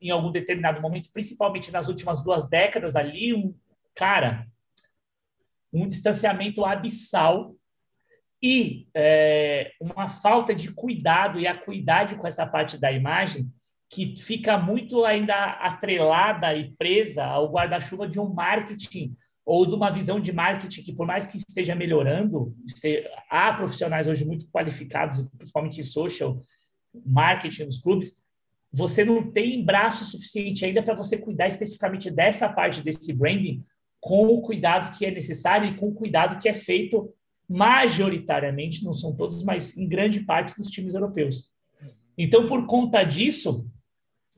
[0.00, 3.54] em algum determinado momento, principalmente nas últimas duas décadas ali, um
[3.94, 4.46] cara,
[5.72, 7.54] um distanciamento abissal
[8.42, 13.50] e é, uma falta de cuidado e acuidade com essa parte da imagem
[13.88, 19.90] que fica muito ainda atrelada e presa ao guarda-chuva de um marketing ou de uma
[19.90, 22.54] visão de marketing que, por mais que esteja melhorando,
[23.28, 26.40] há profissionais hoje muito qualificados, principalmente em social
[27.04, 28.18] marketing nos clubes,
[28.72, 33.64] você não tem braço suficiente ainda para você cuidar especificamente dessa parte desse branding
[34.00, 37.12] com o cuidado que é necessário e com o cuidado que é feito
[37.48, 41.50] majoritariamente, não são todos, mas em grande parte dos times europeus.
[42.16, 43.66] Então, por conta disso,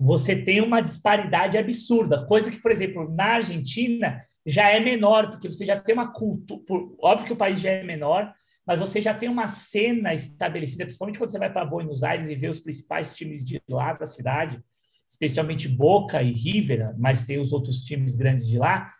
[0.00, 5.48] você tem uma disparidade absurda, coisa que, por exemplo, na Argentina já é menor, porque
[5.48, 6.64] você já tem uma cultura.
[7.00, 8.34] Óbvio que o país já é menor,
[8.66, 12.34] mas você já tem uma cena estabelecida, principalmente quando você vai para Buenos Aires e
[12.34, 14.62] vê os principais times de lá da cidade,
[15.08, 18.92] especialmente Boca e River, mas tem os outros times grandes de lá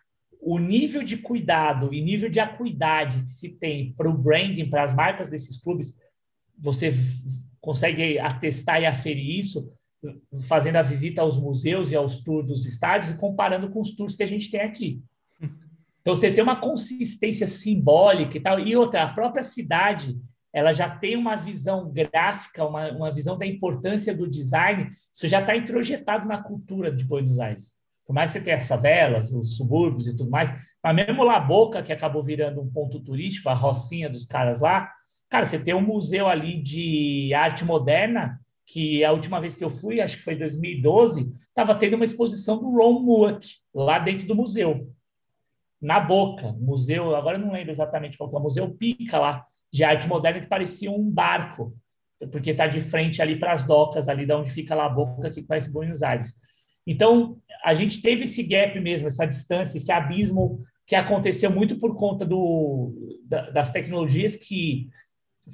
[0.45, 4.83] o nível de cuidado e nível de acuidade que se tem para o branding, para
[4.83, 5.97] as marcas desses clubes,
[6.57, 6.93] você
[7.61, 9.71] consegue atestar e aferir isso
[10.47, 14.15] fazendo a visita aos museus e aos tours dos estádios e comparando com os tours
[14.15, 15.01] que a gente tem aqui.
[16.03, 18.59] Então, você tem uma consistência simbólica e tal.
[18.59, 20.19] E outra, a própria cidade,
[20.51, 24.89] ela já tem uma visão gráfica, uma, uma visão da importância do design.
[25.13, 27.71] Isso já está introjetado na cultura de Buenos Aires.
[28.05, 31.39] Por mais que você tenha as favelas, os subúrbios e tudo mais, mas mesmo La
[31.39, 34.91] Boca, que acabou virando um ponto turístico, a rocinha dos caras lá,
[35.29, 39.69] cara, você tem um museu ali de arte moderna, que a última vez que eu
[39.69, 44.27] fui, acho que foi em 2012, estava tendo uma exposição do Ron Mueck, lá dentro
[44.27, 44.93] do museu.
[45.83, 50.07] Na Boca, museu, agora não lembro exatamente qual é o museu Pica lá, de arte
[50.07, 51.75] moderna, que parecia um barco,
[52.31, 55.43] porque está de frente ali para as docas, ali da onde fica La Boca, que
[55.43, 56.33] conhece Buenos Aires.
[56.87, 61.97] Então, a gente teve esse gap mesmo, essa distância, esse abismo que aconteceu muito por
[61.97, 63.19] conta do,
[63.53, 64.89] das tecnologias que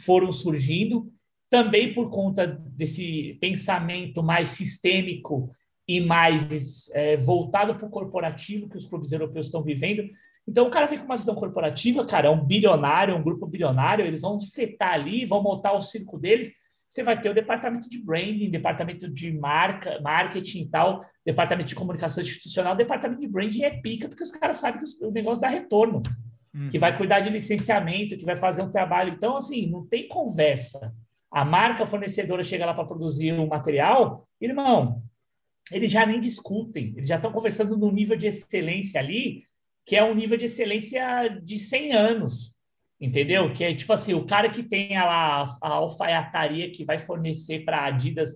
[0.05, 1.11] foram surgindo,
[1.49, 5.49] também por conta desse pensamento mais sistêmico
[5.89, 10.03] e mais é, voltado para o corporativo que os clubes europeus estão vivendo.
[10.47, 13.47] Então, o cara vem com uma visão corporativa, cara, é um bilionário, é um grupo
[13.47, 16.53] bilionário, eles vão setar ali, vão montar o circo deles,
[16.87, 21.75] você vai ter o departamento de branding, departamento de marca, marketing e tal, departamento de
[21.75, 25.49] comunicação institucional, departamento de branding é pica, porque os caras sabem que o negócio dá
[25.49, 26.03] retorno,
[26.53, 26.69] uhum.
[26.69, 29.13] que vai cuidar de licenciamento, que vai fazer um trabalho.
[29.15, 30.93] Então, assim, não tem conversa.
[31.31, 35.01] A marca fornecedora chega lá para produzir um material, irmão,
[35.71, 39.43] eles já nem discutem, eles já estão conversando no nível de excelência ali,
[39.85, 42.53] que é um nível de excelência de 100 anos.
[42.99, 43.47] Entendeu?
[43.47, 43.53] Sim.
[43.53, 47.85] Que é tipo assim, o cara que tem a, a alfaiataria que vai fornecer para
[47.85, 48.35] Adidas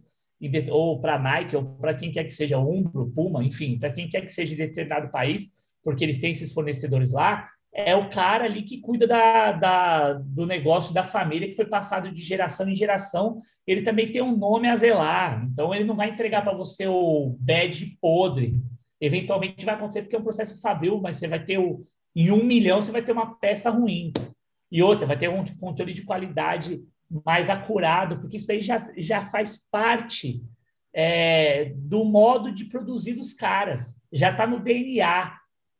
[0.69, 4.21] ou para Nike ou para quem quer que seja Umbro, Puma, enfim, para quem quer
[4.21, 5.47] que seja de determinado país,
[5.83, 10.45] porque eles têm esses fornecedores lá, é o cara ali que cuida da, da, do
[10.45, 13.37] negócio da família que foi passado de geração em geração.
[13.65, 17.35] Ele também tem um nome a zelar, então ele não vai entregar para você o
[17.39, 18.61] bad podre.
[19.01, 21.83] Eventualmente vai acontecer porque é um processo fabril, mas você vai ter o
[22.15, 24.13] em um milhão você vai ter uma peça ruim.
[24.71, 26.81] E outra, vai ter um controle de qualidade
[27.25, 30.41] mais acurado, porque isso daí já, já faz parte
[30.93, 33.95] é, do modo de produzir dos caras.
[34.11, 35.31] Já está no DNA.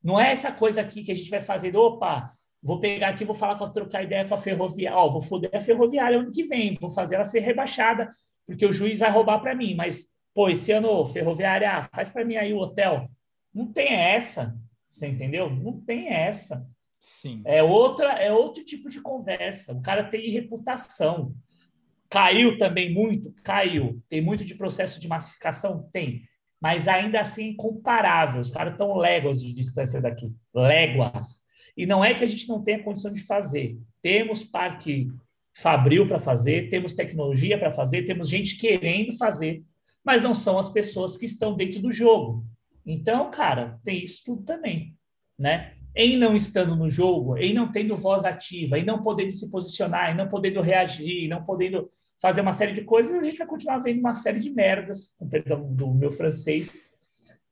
[0.04, 2.32] Não é essa coisa aqui que a gente vai fazer, opa,
[2.62, 5.60] vou pegar aqui, vou falar com trocar ideia com a ferroviária, ó, vou foder a
[5.60, 8.10] ferroviária ano que vem, vou fazer ela ser rebaixada,
[8.46, 12.36] porque o juiz vai roubar para mim, mas, pô, esse ano, ferroviária, faz para mim
[12.36, 13.10] aí o hotel.
[13.54, 14.56] Não tem essa,
[14.92, 15.50] você entendeu?
[15.50, 16.66] Não tem essa.
[17.02, 17.38] Sim.
[17.44, 19.74] É outra, é outro tipo de conversa.
[19.74, 21.36] O cara tem reputação.
[22.10, 23.34] Caiu também muito?
[23.44, 24.02] Caiu.
[24.08, 25.90] Tem muito de processo de massificação?
[25.92, 26.22] Tem.
[26.64, 28.40] Mas ainda assim incomparável.
[28.40, 30.34] Os caras estão léguas de distância daqui.
[30.56, 31.42] Léguas.
[31.76, 33.78] E não é que a gente não tenha condição de fazer.
[34.02, 35.12] Temos parque
[35.54, 39.62] fabril para fazer, temos tecnologia para fazer, temos gente querendo fazer,
[40.06, 42.46] mas não são as pessoas que estão dentro do jogo.
[42.86, 44.96] Então, cara, tem isso tudo também,
[45.38, 45.74] né?
[45.94, 50.12] Em não estando no jogo, em não tendo voz ativa, em não podendo se posicionar,
[50.12, 51.90] em não podendo reagir, em não podendo
[52.24, 55.28] fazer uma série de coisas, a gente vai continuar vendo uma série de merdas, com
[55.28, 56.72] perdão do meu francês,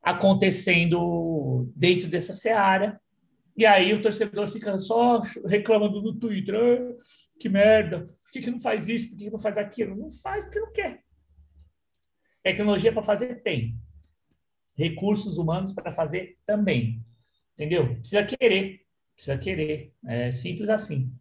[0.02, 2.98] acontecendo dentro dessa seara.
[3.58, 7.04] E aí o torcedor fica só reclamando no Twitter, ah,
[7.38, 9.94] que merda, por que, que não faz isso, por que, que não faz aquilo?
[9.94, 11.04] Não faz porque não quer.
[12.42, 13.76] Tecnologia para fazer tem.
[14.78, 17.04] Recursos humanos para fazer também.
[17.56, 17.98] Entendeu?
[17.98, 18.86] Precisa querer.
[19.16, 19.94] Precisa querer.
[20.08, 21.14] É simples assim.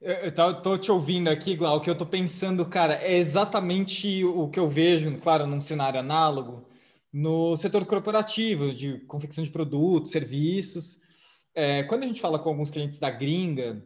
[0.00, 0.30] Eu
[0.62, 4.68] tô te ouvindo aqui, Glau, que eu tô pensando, cara, é exatamente o que eu
[4.68, 6.68] vejo, claro, num cenário análogo,
[7.12, 11.00] no setor corporativo, de confecção de produtos, serviços.
[11.52, 13.84] É, quando a gente fala com alguns clientes da gringa,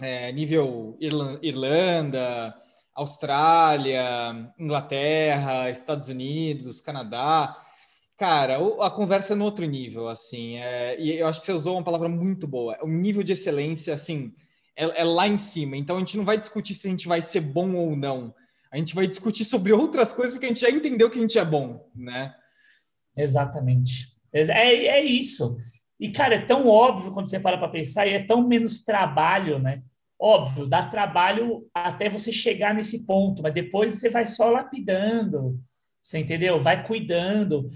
[0.00, 2.54] é, nível Irlanda,
[2.94, 7.60] Austrália, Inglaterra, Estados Unidos, Canadá,
[8.16, 11.74] cara, a conversa é no outro nível, assim, é, e eu acho que você usou
[11.74, 14.32] uma palavra muito boa, o nível de excelência, assim,
[14.76, 15.76] é, é, lá em cima.
[15.76, 18.34] Então a gente não vai discutir se a gente vai ser bom ou não.
[18.70, 21.38] A gente vai discutir sobre outras coisas porque a gente já entendeu que a gente
[21.38, 22.34] é bom, né?
[23.16, 24.08] Exatamente.
[24.32, 25.56] É, é isso.
[26.00, 29.58] E, cara, é tão óbvio quando você para para pensar, e é tão menos trabalho,
[29.58, 29.82] né?
[30.18, 35.60] Óbvio, dá trabalho até você chegar nesse ponto, mas depois você vai só lapidando,
[36.00, 36.60] você entendeu?
[36.60, 37.70] Vai cuidando.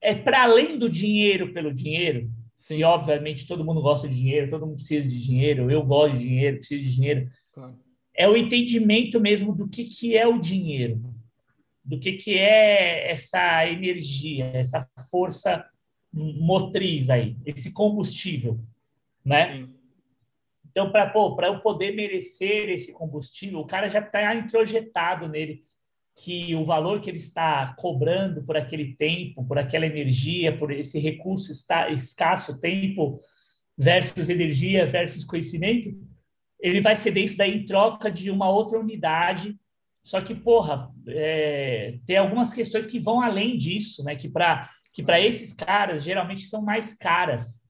[0.00, 2.30] É para além do dinheiro pelo dinheiro,
[2.76, 2.82] Sim.
[2.82, 6.58] obviamente todo mundo gosta de dinheiro, todo mundo precisa de dinheiro, eu gosto de dinheiro,
[6.58, 7.30] preciso de dinheiro.
[7.52, 7.78] Claro.
[8.14, 11.00] É o entendimento mesmo do que, que é o dinheiro,
[11.84, 15.64] do que, que é essa energia, essa força
[16.12, 18.58] motriz aí, esse combustível,
[19.24, 19.46] né?
[19.46, 19.74] Sim.
[20.70, 25.64] Então, para eu poder merecer esse combustível, o cara já está introjetado nele
[26.24, 30.98] que o valor que ele está cobrando por aquele tempo, por aquela energia, por esse
[30.98, 33.20] recurso está, escasso, tempo
[33.76, 35.90] versus energia versus conhecimento,
[36.60, 39.56] ele vai ceder isso daí em troca de uma outra unidade.
[40.02, 44.16] Só que, porra, é, tem algumas questões que vão além disso, né?
[44.16, 47.62] Que para que para esses caras geralmente são mais caras,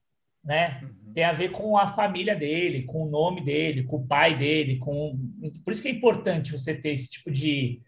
[0.43, 0.79] né?
[0.81, 1.13] Uhum.
[1.13, 4.77] Tem a ver com a família dele, com o nome dele, com o pai dele,
[4.77, 5.19] com
[5.63, 7.81] por isso que é importante você ter esse tipo de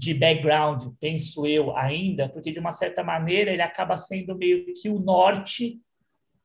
[0.00, 4.88] de background, penso eu ainda, porque de uma certa maneira ele acaba sendo meio que
[4.88, 5.78] o norte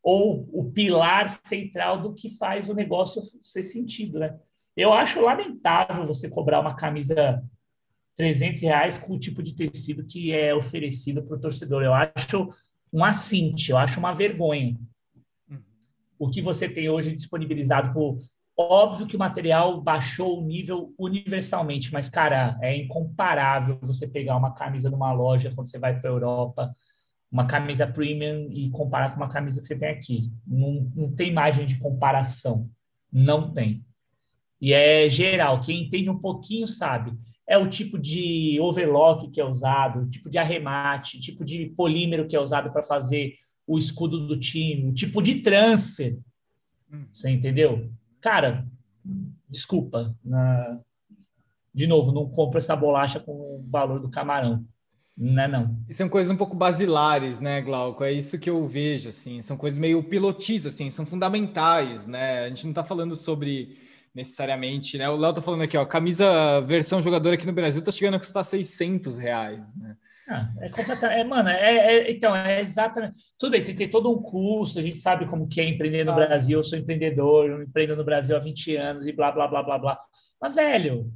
[0.04, 4.38] ou o pilar central do que faz o negócio ser sentido, né?
[4.76, 7.42] Eu acho lamentável você cobrar uma camisa
[8.18, 11.82] 300 reais com o tipo de tecido que é oferecido para o torcedor.
[11.82, 12.54] Eu acho
[12.92, 14.78] um assinte, eu acho uma vergonha.
[15.50, 15.64] Uhum.
[16.20, 18.18] O que você tem hoje disponibilizado por
[18.58, 24.54] Óbvio que o material baixou o nível universalmente, mas, cara, é incomparável você pegar uma
[24.54, 26.74] camisa numa loja quando você vai para a Europa,
[27.30, 30.32] uma camisa premium e comparar com uma camisa que você tem aqui.
[30.48, 32.70] Não, não tem margem de comparação.
[33.12, 33.84] Não tem.
[34.62, 35.60] E é geral.
[35.60, 37.12] Quem entende um pouquinho sabe.
[37.48, 41.68] É o tipo de overlock que é usado, o tipo de arremate, o tipo de
[41.76, 43.36] polímero que é usado para fazer
[43.68, 46.18] o escudo do time, o tipo de transfer.
[46.92, 47.06] Hum.
[47.12, 47.92] Você entendeu?
[48.26, 48.66] Cara,
[49.48, 50.80] desculpa, na...
[51.72, 54.66] de novo, não compro essa bolacha com o valor do camarão.
[55.16, 55.80] Não é não.
[55.92, 58.04] São coisas um pouco basilares, né, Glauco?
[58.04, 59.44] É isso que eu vejo, assim.
[59.44, 62.46] São coisas meio pilotis, assim, são fundamentais, né?
[62.46, 63.78] A gente não está falando sobre
[64.14, 65.08] necessariamente, né?
[65.08, 68.20] O Léo tá falando aqui, ó, camisa versão jogador aqui no Brasil tá chegando a
[68.20, 69.96] custar 600 reais, né?
[70.28, 71.20] Ah, é completamente.
[71.20, 73.20] É, mano, é, é, então, é exatamente.
[73.38, 76.12] Tudo bem, você tem todo um custo, a gente sabe como que é empreender no
[76.12, 76.16] ah.
[76.16, 76.58] Brasil.
[76.58, 79.78] Eu sou empreendedor, eu empreendo no Brasil há 20 anos e blá, blá, blá, blá,
[79.78, 80.00] blá.
[80.42, 81.12] Mas, velho,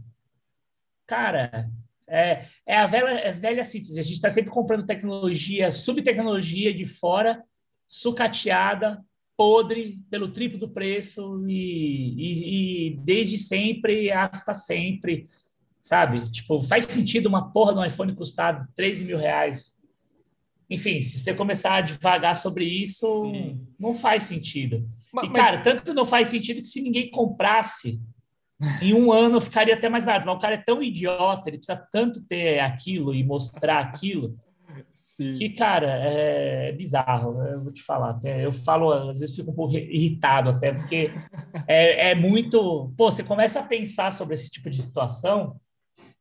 [1.07, 1.69] cara,
[2.07, 3.99] é, é a velha, é velha síntese.
[3.99, 7.43] A gente está sempre comprando tecnologia, subtecnologia de fora,
[7.87, 9.03] sucateada,
[9.35, 15.25] podre, pelo triplo do preço e, e, e desde sempre, hasta sempre
[15.79, 16.29] sabe?
[16.31, 19.75] Tipo, faz sentido uma porra do iPhone custar 13 mil reais?
[20.69, 23.67] Enfim, se você começar a devagar sobre isso, Sim.
[23.79, 24.87] não faz sentido.
[25.11, 25.63] Mas, e, cara, mas...
[25.63, 27.99] tanto não faz sentido que se ninguém comprasse,
[28.81, 30.27] em um ano ficaria até mais barato.
[30.27, 34.37] Mas o cara é tão idiota, ele precisa tanto ter aquilo e mostrar aquilo,
[35.19, 35.33] Sim.
[35.33, 38.11] Que, cara, é bizarro, eu vou te falar.
[38.11, 41.11] Até, eu falo, às vezes fico um pouco irritado até, porque
[41.67, 42.93] é, é muito...
[42.95, 45.59] Pô, você começa a pensar sobre esse tipo de situação,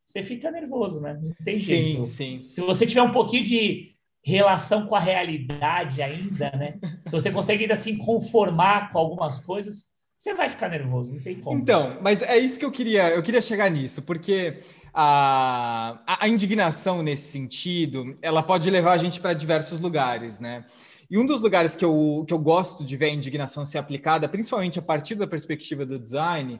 [0.08, 1.18] você fica nervoso, né?
[1.20, 2.04] Não tem sim, jeito.
[2.06, 3.94] Sim, Se você tiver um pouquinho de
[4.24, 6.78] relação com a realidade ainda, né?
[7.04, 9.84] Se você consegue ainda assim conformar com algumas coisas,
[10.16, 11.58] você vai ficar nervoso, não tem como.
[11.58, 14.56] Então, mas é isso que eu queria, eu queria chegar nisso, porque
[14.94, 20.64] a, a, a indignação nesse sentido, ela pode levar a gente para diversos lugares, né?
[21.10, 24.26] E um dos lugares que eu, que eu gosto de ver a indignação ser aplicada,
[24.26, 26.58] principalmente a partir da perspectiva do design,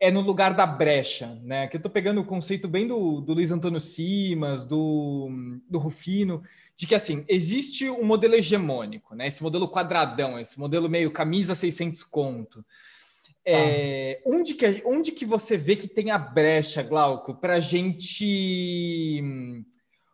[0.00, 1.68] é no lugar da brecha, né?
[1.68, 5.28] Que eu estou pegando o conceito bem do, do Luiz Antônio Simas, do,
[5.68, 6.42] do Rufino,
[6.74, 9.26] de que assim existe um modelo hegemônico, né?
[9.26, 12.64] Esse modelo quadradão, esse modelo meio camisa 600 conto.
[13.44, 14.30] É, ah.
[14.30, 19.22] onde, que, onde que você vê que tem a brecha, Glauco, para a gente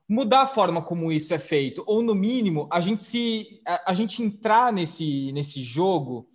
[0.08, 1.84] mudar a forma como isso é feito?
[1.86, 6.28] Ou, no mínimo, a gente se a, a gente entrar nesse, nesse jogo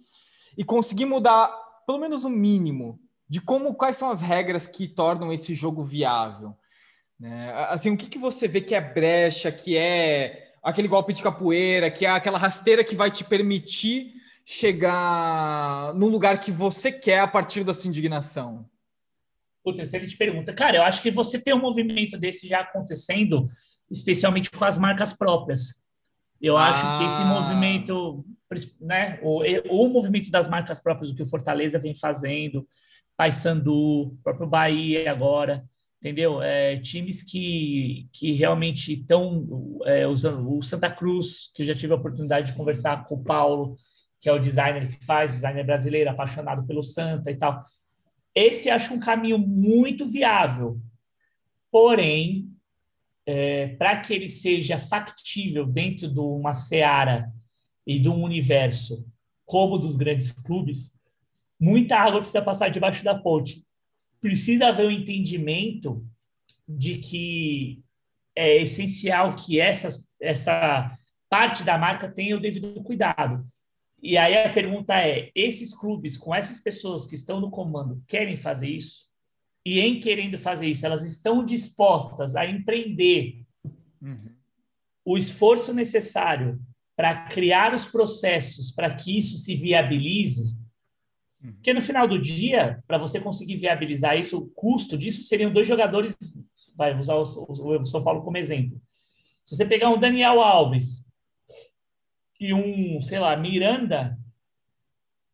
[0.58, 1.49] e conseguir mudar
[1.86, 2.97] pelo menos o mínimo
[3.32, 6.54] de como quais são as regras que tornam esse jogo viável.
[7.18, 7.50] Né?
[7.70, 11.90] Assim, o que, que você vê que é brecha, que é aquele golpe de capoeira,
[11.90, 14.16] que é aquela rasteira que vai te permitir
[14.46, 18.70] chegar no lugar que você quer a partir da sua indignação?
[19.64, 20.52] Puta, excelente pergunta.
[20.54, 23.48] Cara, eu acho que você tem um movimento desse já acontecendo,
[23.90, 25.82] especialmente com as marcas próprias.
[26.42, 26.68] Eu ah.
[26.68, 27.26] acho que esse ah.
[27.26, 28.26] movimento,
[28.82, 32.68] né, o, o movimento das marcas próprias, o que o Fortaleza vem fazendo,
[33.22, 35.64] Paysandu, próprio Bahia agora,
[36.00, 36.42] entendeu?
[36.42, 41.94] É, times que, que realmente estão é, usando o Santa Cruz, que eu já tive
[41.94, 43.78] a oportunidade de conversar com o Paulo,
[44.20, 47.64] que é o designer que faz, designer brasileiro, apaixonado pelo Santa e tal.
[48.34, 50.80] Esse acho um caminho muito viável.
[51.70, 52.50] Porém,
[53.24, 57.32] é, para que ele seja factível dentro de uma seara
[57.86, 59.06] e de um universo
[59.46, 60.92] como dos grandes clubes,
[61.62, 63.64] muita água precisa passar debaixo da ponte.
[64.20, 66.03] Precisa haver um entendimento
[66.68, 67.84] de que
[68.36, 70.97] é essencial que essas, essa
[71.30, 73.45] parte da marca tenha o devido cuidado.
[74.01, 78.36] E aí a pergunta é: esses clubes, com essas pessoas que estão no comando, querem
[78.36, 79.05] fazer isso?
[79.64, 83.43] E em querendo fazer isso, elas estão dispostas a empreender
[84.01, 84.18] uhum.
[85.05, 86.59] o esforço necessário
[86.95, 90.55] para criar os processos para que isso se viabilize?
[91.42, 95.68] Porque no final do dia, para você conseguir viabilizar isso, o custo disso seriam dois
[95.68, 96.16] jogadores.
[96.76, 98.80] Vai usar o, o, o São Paulo como exemplo.
[99.44, 101.04] Se você pegar um Daniel Alves
[102.39, 104.18] e um, sei lá, Miranda,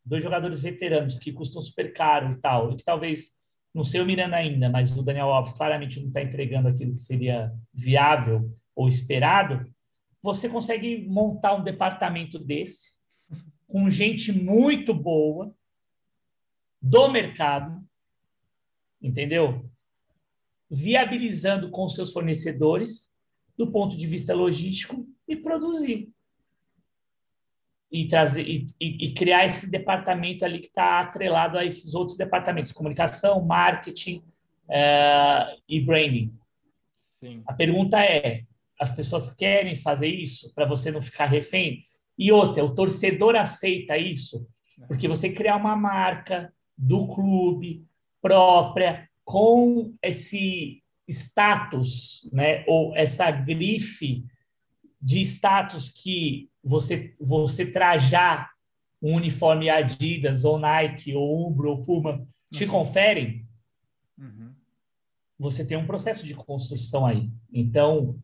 [0.04, 3.30] dois jogadores veteranos que custam super caro e tal, e que talvez,
[3.74, 7.02] não sei o Miranda ainda, mas o Daniel Alves claramente não está entregando aquilo que
[7.02, 9.70] seria viável ou esperado,
[10.22, 12.96] você consegue montar um departamento desse
[13.66, 15.54] com gente muito boa,
[16.80, 17.82] do mercado,
[19.00, 19.68] entendeu?
[20.70, 23.12] Viabilizando com seus fornecedores
[23.56, 26.08] do ponto de vista logístico e produzir.
[27.90, 32.70] E, trazer, e, e criar esse departamento ali que está atrelado a esses outros departamentos,
[32.70, 34.22] comunicação, marketing
[34.68, 36.34] uh, e branding.
[37.18, 37.42] Sim.
[37.46, 38.44] A pergunta é,
[38.78, 41.82] as pessoas querem fazer isso para você não ficar refém?
[42.16, 44.46] E outra, o torcedor aceita isso?
[44.86, 47.84] Porque você criar uma marca, do clube
[48.22, 54.24] própria, com esse status, né, ou essa grife
[55.00, 58.50] de status que você você trajar
[59.00, 62.70] um uniforme Adidas ou Nike ou Umbro ou Puma te uhum.
[62.70, 63.46] conferem,
[64.18, 64.52] uhum.
[65.38, 67.30] você tem um processo de construção aí.
[67.52, 68.18] Então,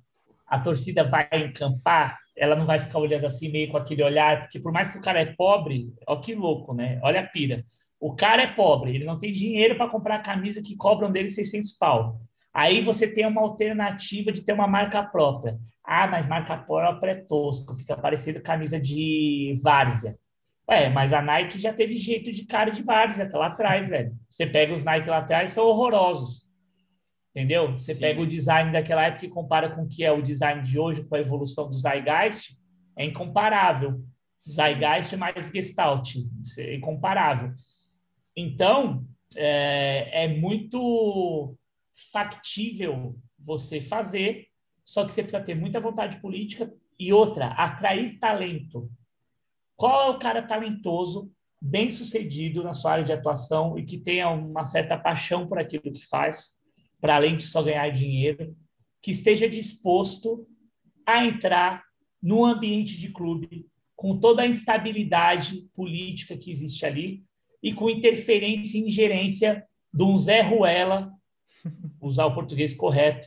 [0.47, 4.59] a torcida vai encampar, ela não vai ficar olhando assim meio com aquele olhar, porque
[4.59, 6.99] por mais que o cara é pobre, ó que louco, né?
[7.03, 7.65] Olha a pira.
[8.05, 11.31] O cara é pobre, ele não tem dinheiro para comprar a camisa que cobram dele
[11.31, 12.21] 600 pau.
[12.53, 15.59] Aí você tem uma alternativa de ter uma marca própria.
[15.83, 20.19] Ah, mas marca própria é tosco, fica parecendo camisa de várzea.
[20.69, 24.13] Ué, mas a Nike já teve jeito de cara de várzea lá atrás, velho.
[24.29, 26.47] Você pega os Nike lá atrás, são horrorosos.
[27.31, 27.71] Entendeu?
[27.71, 28.01] Você Sim.
[28.01, 31.03] pega o design daquela época e compara com o que é o design de hoje,
[31.05, 32.55] com a evolução do Zeitgeist,
[32.99, 33.99] é incomparável.
[34.39, 36.17] Zeitgeist mais Gestalt,
[36.59, 37.55] é incomparável.
[38.37, 39.07] Então,
[39.37, 41.57] é, é muito
[42.13, 44.49] factível você fazer,
[44.83, 48.91] só que você precisa ter muita vontade política e outra, atrair talento.
[49.77, 51.31] Qual é o cara talentoso,
[51.61, 55.93] bem sucedido na sua área de atuação e que tenha uma certa paixão por aquilo
[55.93, 56.51] que faz,
[57.01, 58.57] para além de só ganhar dinheiro,
[59.01, 60.47] que esteja disposto
[61.07, 61.85] a entrar
[62.23, 67.23] no ambiente de clube com toda a instabilidade política que existe ali
[67.65, 71.11] e com interferência e ingerência de um Zé Ruela,
[71.99, 73.27] usar o português correto,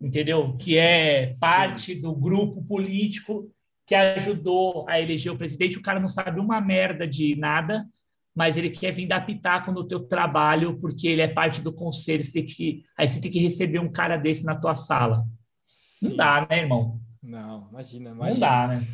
[0.00, 0.56] entendeu?
[0.56, 3.50] Que é parte do grupo político
[3.84, 5.76] que ajudou a eleger o presidente.
[5.76, 7.84] O cara não sabe uma merda de nada,
[8.32, 12.22] mas ele quer vir dar pitaco no teu trabalho porque ele é parte do conselho.
[12.22, 15.24] Você tem que, aí você tem que receber um cara desse na tua sala.
[15.66, 16.10] Sim.
[16.10, 17.00] Não dá, né, irmão?
[17.20, 18.32] Não, imagina, imagina.
[18.34, 18.86] Não dá, né?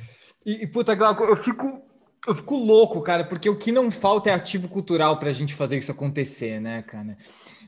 [0.47, 1.83] E, e puta, Glauco, eu fico,
[2.27, 5.55] eu fico louco, cara, porque o que não falta é ativo cultural para a gente
[5.55, 7.17] fazer isso acontecer, né, cara?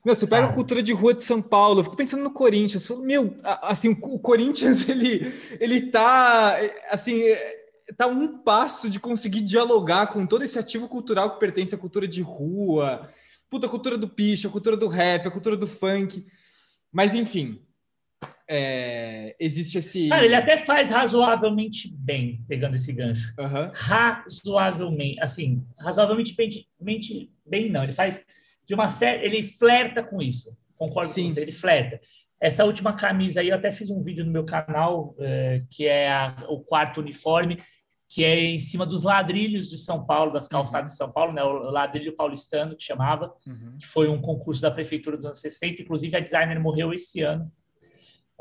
[0.05, 0.51] Meu, você pega ah.
[0.51, 2.91] a cultura de rua de São Paulo, eu fico pensando no Corinthians.
[2.91, 6.59] Meu, assim, o Corinthians, ele, ele tá,
[6.91, 7.23] assim,
[7.97, 12.07] tá um passo de conseguir dialogar com todo esse ativo cultural que pertence à cultura
[12.09, 13.09] de rua,
[13.49, 16.27] puta, a cultura do picho, a cultura do rap, a cultura do funk.
[16.93, 17.63] Mas, enfim,
[18.55, 20.11] é, existe esse.
[20.11, 23.33] Cara, ele até faz razoavelmente bem, pegando esse gancho.
[23.39, 23.71] Uhum.
[23.73, 27.83] Razoavelmente, assim, razoavelmente bem, bem, não.
[27.83, 28.23] Ele faz
[28.67, 30.55] de uma série, ele flerta com isso.
[30.77, 31.23] Concordo Sim.
[31.23, 31.99] com você, ele flerta.
[32.39, 36.13] Essa última camisa aí, eu até fiz um vídeo no meu canal, é, que é
[36.13, 37.59] a, o quarto uniforme,
[38.07, 40.93] que é em cima dos ladrilhos de São Paulo, das calçadas uhum.
[40.93, 41.43] de São Paulo, né?
[41.43, 43.79] o ladrilho paulistano, que chamava, uhum.
[43.81, 45.81] que foi um concurso da prefeitura dos anos 60.
[45.81, 47.51] Inclusive, a designer morreu esse ano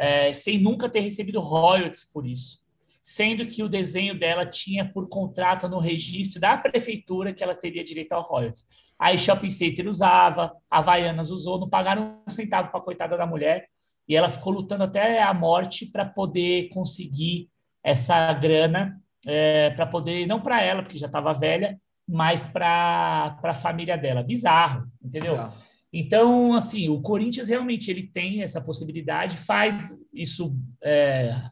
[0.01, 2.59] é, sem nunca ter recebido royalties por isso,
[3.03, 7.83] sendo que o desenho dela tinha por contrato no registro da prefeitura que ela teria
[7.83, 8.65] direito ao royalties.
[8.97, 13.67] Aí Shopping Center usava, Havaianas usou, não pagaram um centavo para a coitada da mulher,
[14.07, 17.47] e ela ficou lutando até a morte para poder conseguir
[17.83, 21.79] essa grana, é, para poder, não para ela, porque já estava velha,
[22.09, 24.23] mas para a família dela.
[24.23, 25.33] Bizarro, entendeu?
[25.33, 25.53] Bizarro.
[25.93, 31.49] Então, assim, o Corinthians realmente ele tem essa possibilidade, faz isso é,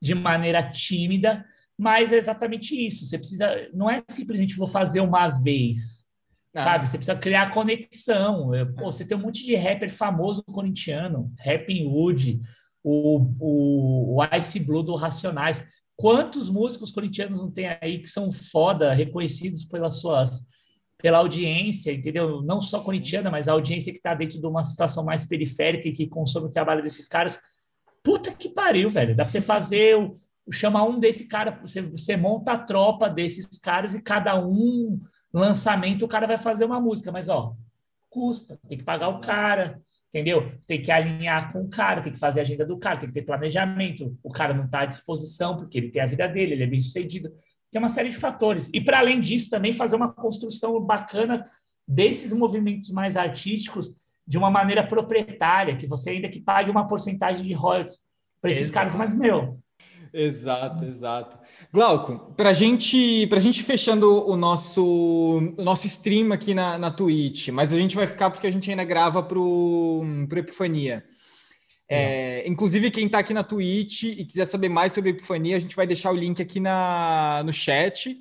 [0.00, 1.44] de maneira tímida,
[1.78, 3.06] mas é exatamente isso.
[3.06, 6.04] Você precisa, não é simplesmente vou fazer uma vez,
[6.54, 6.62] ah.
[6.62, 6.88] sabe?
[6.88, 8.50] Você precisa criar conexão.
[8.76, 12.38] Pô, você tem um monte de rapper famoso corintiano, Rapping Wood,
[12.84, 15.64] o, o, o Ice Blue do Racionais.
[15.96, 20.42] Quantos músicos corintianos não tem aí que são foda, reconhecidos pelas suas
[21.00, 22.42] pela audiência, entendeu?
[22.42, 25.92] Não só corintiana, mas a audiência que está dentro de uma situação mais periférica e
[25.92, 27.38] que consome o trabalho desses caras.
[28.02, 29.14] Puta que pariu, velho.
[29.14, 30.14] Dá para você fazer o,
[30.50, 35.00] chamar um desse cara, você, você monta a tropa desses caras e cada um
[35.32, 37.54] lançamento o cara vai fazer uma música, mas ó,
[38.08, 40.50] custa, tem que pagar o cara, entendeu?
[40.66, 43.14] Tem que alinhar com o cara, tem que fazer a agenda do cara, tem que
[43.14, 44.18] ter planejamento.
[44.22, 46.80] O cara não está à disposição porque ele tem a vida dele, ele é bem
[46.80, 47.32] sucedido
[47.70, 48.68] tem uma série de fatores.
[48.72, 51.44] E, para além disso, também fazer uma construção bacana
[51.86, 53.90] desses movimentos mais artísticos
[54.26, 57.98] de uma maneira proprietária, que você ainda que pague uma porcentagem de royalties
[58.40, 58.74] para esses exato.
[58.74, 59.58] caras, mas, meu...
[60.12, 61.38] Exato, exato.
[61.72, 67.48] Glauco, para gente, a gente fechando o nosso, o nosso stream aqui na, na Twitch,
[67.48, 71.04] mas a gente vai ficar porque a gente ainda grava para o Epifania.
[71.92, 75.74] É, inclusive, quem está aqui na Twitch e quiser saber mais sobre Epifania, a gente
[75.74, 78.16] vai deixar o link aqui na, no chat.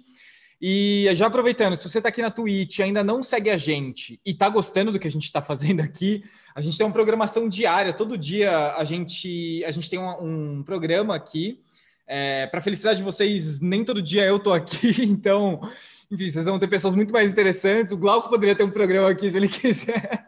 [0.59, 4.19] E já aproveitando, se você está aqui na Twitch e ainda não segue a gente
[4.25, 6.23] e está gostando do que a gente está fazendo aqui,
[6.55, 7.93] a gente tem uma programação diária.
[7.93, 11.61] Todo dia a gente, a gente tem um, um programa aqui.
[12.07, 15.61] É, Para felicidade de vocês, nem todo dia eu estou aqui, então,
[16.09, 17.93] enfim, vocês vão ter pessoas muito mais interessantes.
[17.93, 20.27] O Glauco poderia ter um programa aqui se ele quiser,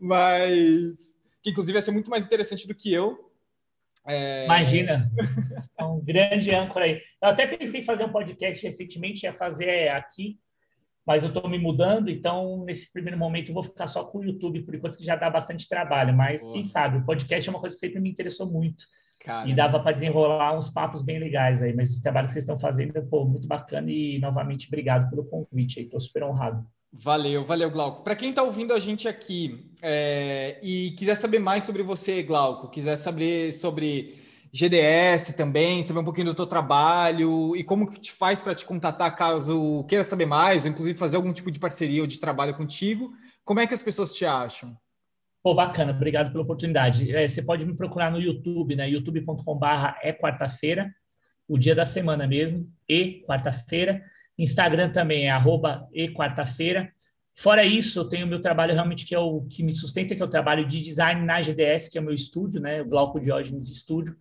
[0.00, 3.30] mas que inclusive vai ser muito mais interessante do que eu.
[4.06, 4.44] É...
[4.44, 5.10] Imagina,
[5.78, 7.00] é um grande âncora aí.
[7.20, 10.38] Eu até pensei em fazer um podcast recentemente, ia fazer aqui,
[11.06, 14.24] mas eu estou me mudando, então nesse primeiro momento eu vou ficar só com o
[14.24, 16.52] YouTube, por enquanto que já dá bastante trabalho, mas Boa.
[16.52, 18.84] quem sabe, o podcast é uma coisa que sempre me interessou muito.
[19.20, 22.42] Cara, e dava para desenrolar uns papos bem legais aí, mas o trabalho que vocês
[22.42, 26.66] estão fazendo, pô, muito bacana e novamente obrigado pelo convite aí, estou super honrado.
[26.92, 28.02] Valeu, valeu, Glauco.
[28.02, 32.68] Para quem está ouvindo a gente aqui é, e quiser saber mais sobre você, Glauco,
[32.68, 34.20] quiser saber sobre
[34.52, 38.66] GDS também, saber um pouquinho do teu trabalho e como que te faz para te
[38.66, 42.54] contatar caso queira saber mais, ou inclusive fazer algum tipo de parceria ou de trabalho
[42.54, 43.10] contigo,
[43.42, 44.76] como é que as pessoas te acham?
[45.42, 47.10] Pô, bacana, obrigado pela oportunidade.
[47.14, 48.88] É, você pode me procurar no YouTube, né?
[48.88, 50.94] youtube.com/barra é quarta-feira,
[51.48, 54.02] o dia da semana mesmo, e quarta-feira.
[54.42, 56.90] Instagram também é arroba e quarta-feira.
[57.34, 60.24] Fora isso, eu tenho meu trabalho realmente que é o que me sustenta, que é
[60.24, 62.82] o trabalho de design na GDS, que é o meu estúdio, né?
[62.82, 64.16] O Glauco Diógenes Estúdio,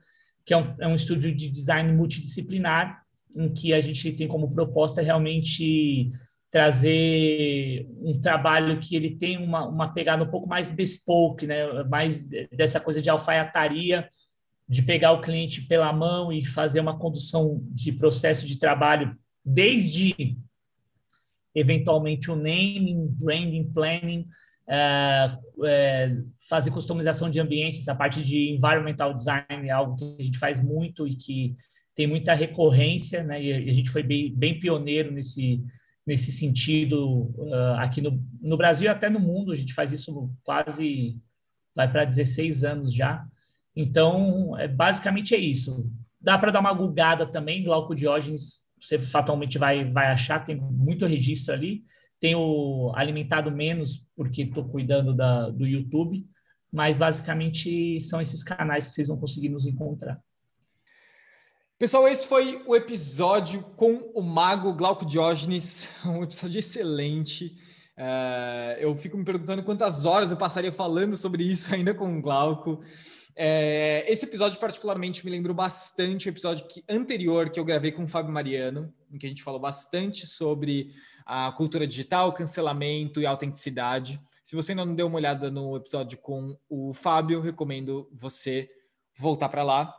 [0.45, 3.03] que é um, é um estúdio de design multidisciplinar,
[3.35, 6.11] em que a gente tem como proposta realmente
[6.49, 11.83] trazer um trabalho que ele tem uma, uma pegada um pouco mais bespoke, né?
[11.83, 14.07] mais dessa coisa de alfaiataria,
[14.67, 20.37] de pegar o cliente pela mão e fazer uma condução de processo de trabalho, desde
[21.53, 24.27] eventualmente o naming, branding, planning,
[24.67, 26.17] é, é,
[26.47, 30.63] fazer customização de ambientes, a parte de environmental design é algo que a gente faz
[30.63, 31.55] muito e que
[31.93, 33.43] tem muita recorrência, né?
[33.43, 35.61] E a gente foi bem, bem pioneiro nesse,
[36.05, 39.51] nesse sentido uh, aqui no, no Brasil e até no mundo.
[39.51, 41.19] A gente faz isso quase,
[41.75, 43.25] vai para 16 anos já.
[43.75, 45.91] Então, é, basicamente é isso.
[46.19, 51.05] Dá para dar uma gulgada também, Glauco Diógenes, você fatalmente vai, vai achar, tem muito
[51.05, 51.83] registro ali.
[52.19, 56.25] Tenho alimentado menos porque estou cuidando da, do YouTube,
[56.71, 60.19] mas basicamente são esses canais que vocês vão conseguir nos encontrar.
[61.77, 67.55] Pessoal, esse foi o episódio com o Mago Glauco Diógenes, um episódio excelente.
[67.97, 72.21] Uh, eu fico me perguntando quantas horas eu passaria falando sobre isso ainda com o
[72.21, 72.83] Glauco.
[73.43, 78.03] É, esse episódio, particularmente, me lembrou bastante o episódio que, anterior que eu gravei com
[78.03, 80.93] o Fábio Mariano, em que a gente falou bastante sobre
[81.25, 84.21] a cultura digital, cancelamento e autenticidade.
[84.45, 88.69] Se você ainda não deu uma olhada no episódio com o Fábio, recomendo você
[89.17, 89.91] voltar para lá,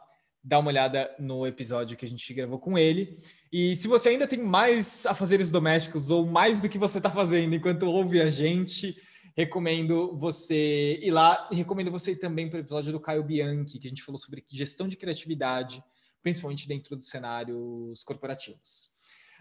[0.45, 3.19] dar uma olhada no episódio que a gente gravou com ele.
[3.53, 7.57] E se você ainda tem mais afazeres domésticos ou mais do que você está fazendo
[7.57, 8.97] enquanto ouve a gente,
[9.37, 13.87] recomendo você ir lá recomendo você ir também para o episódio do Caio Bianchi, que
[13.87, 15.83] a gente falou sobre gestão de criatividade,
[16.23, 18.91] principalmente dentro dos cenários corporativos.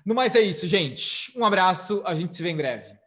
[0.06, 1.38] No mais é isso, gente.
[1.38, 3.01] Um abraço, a gente se vê em breve.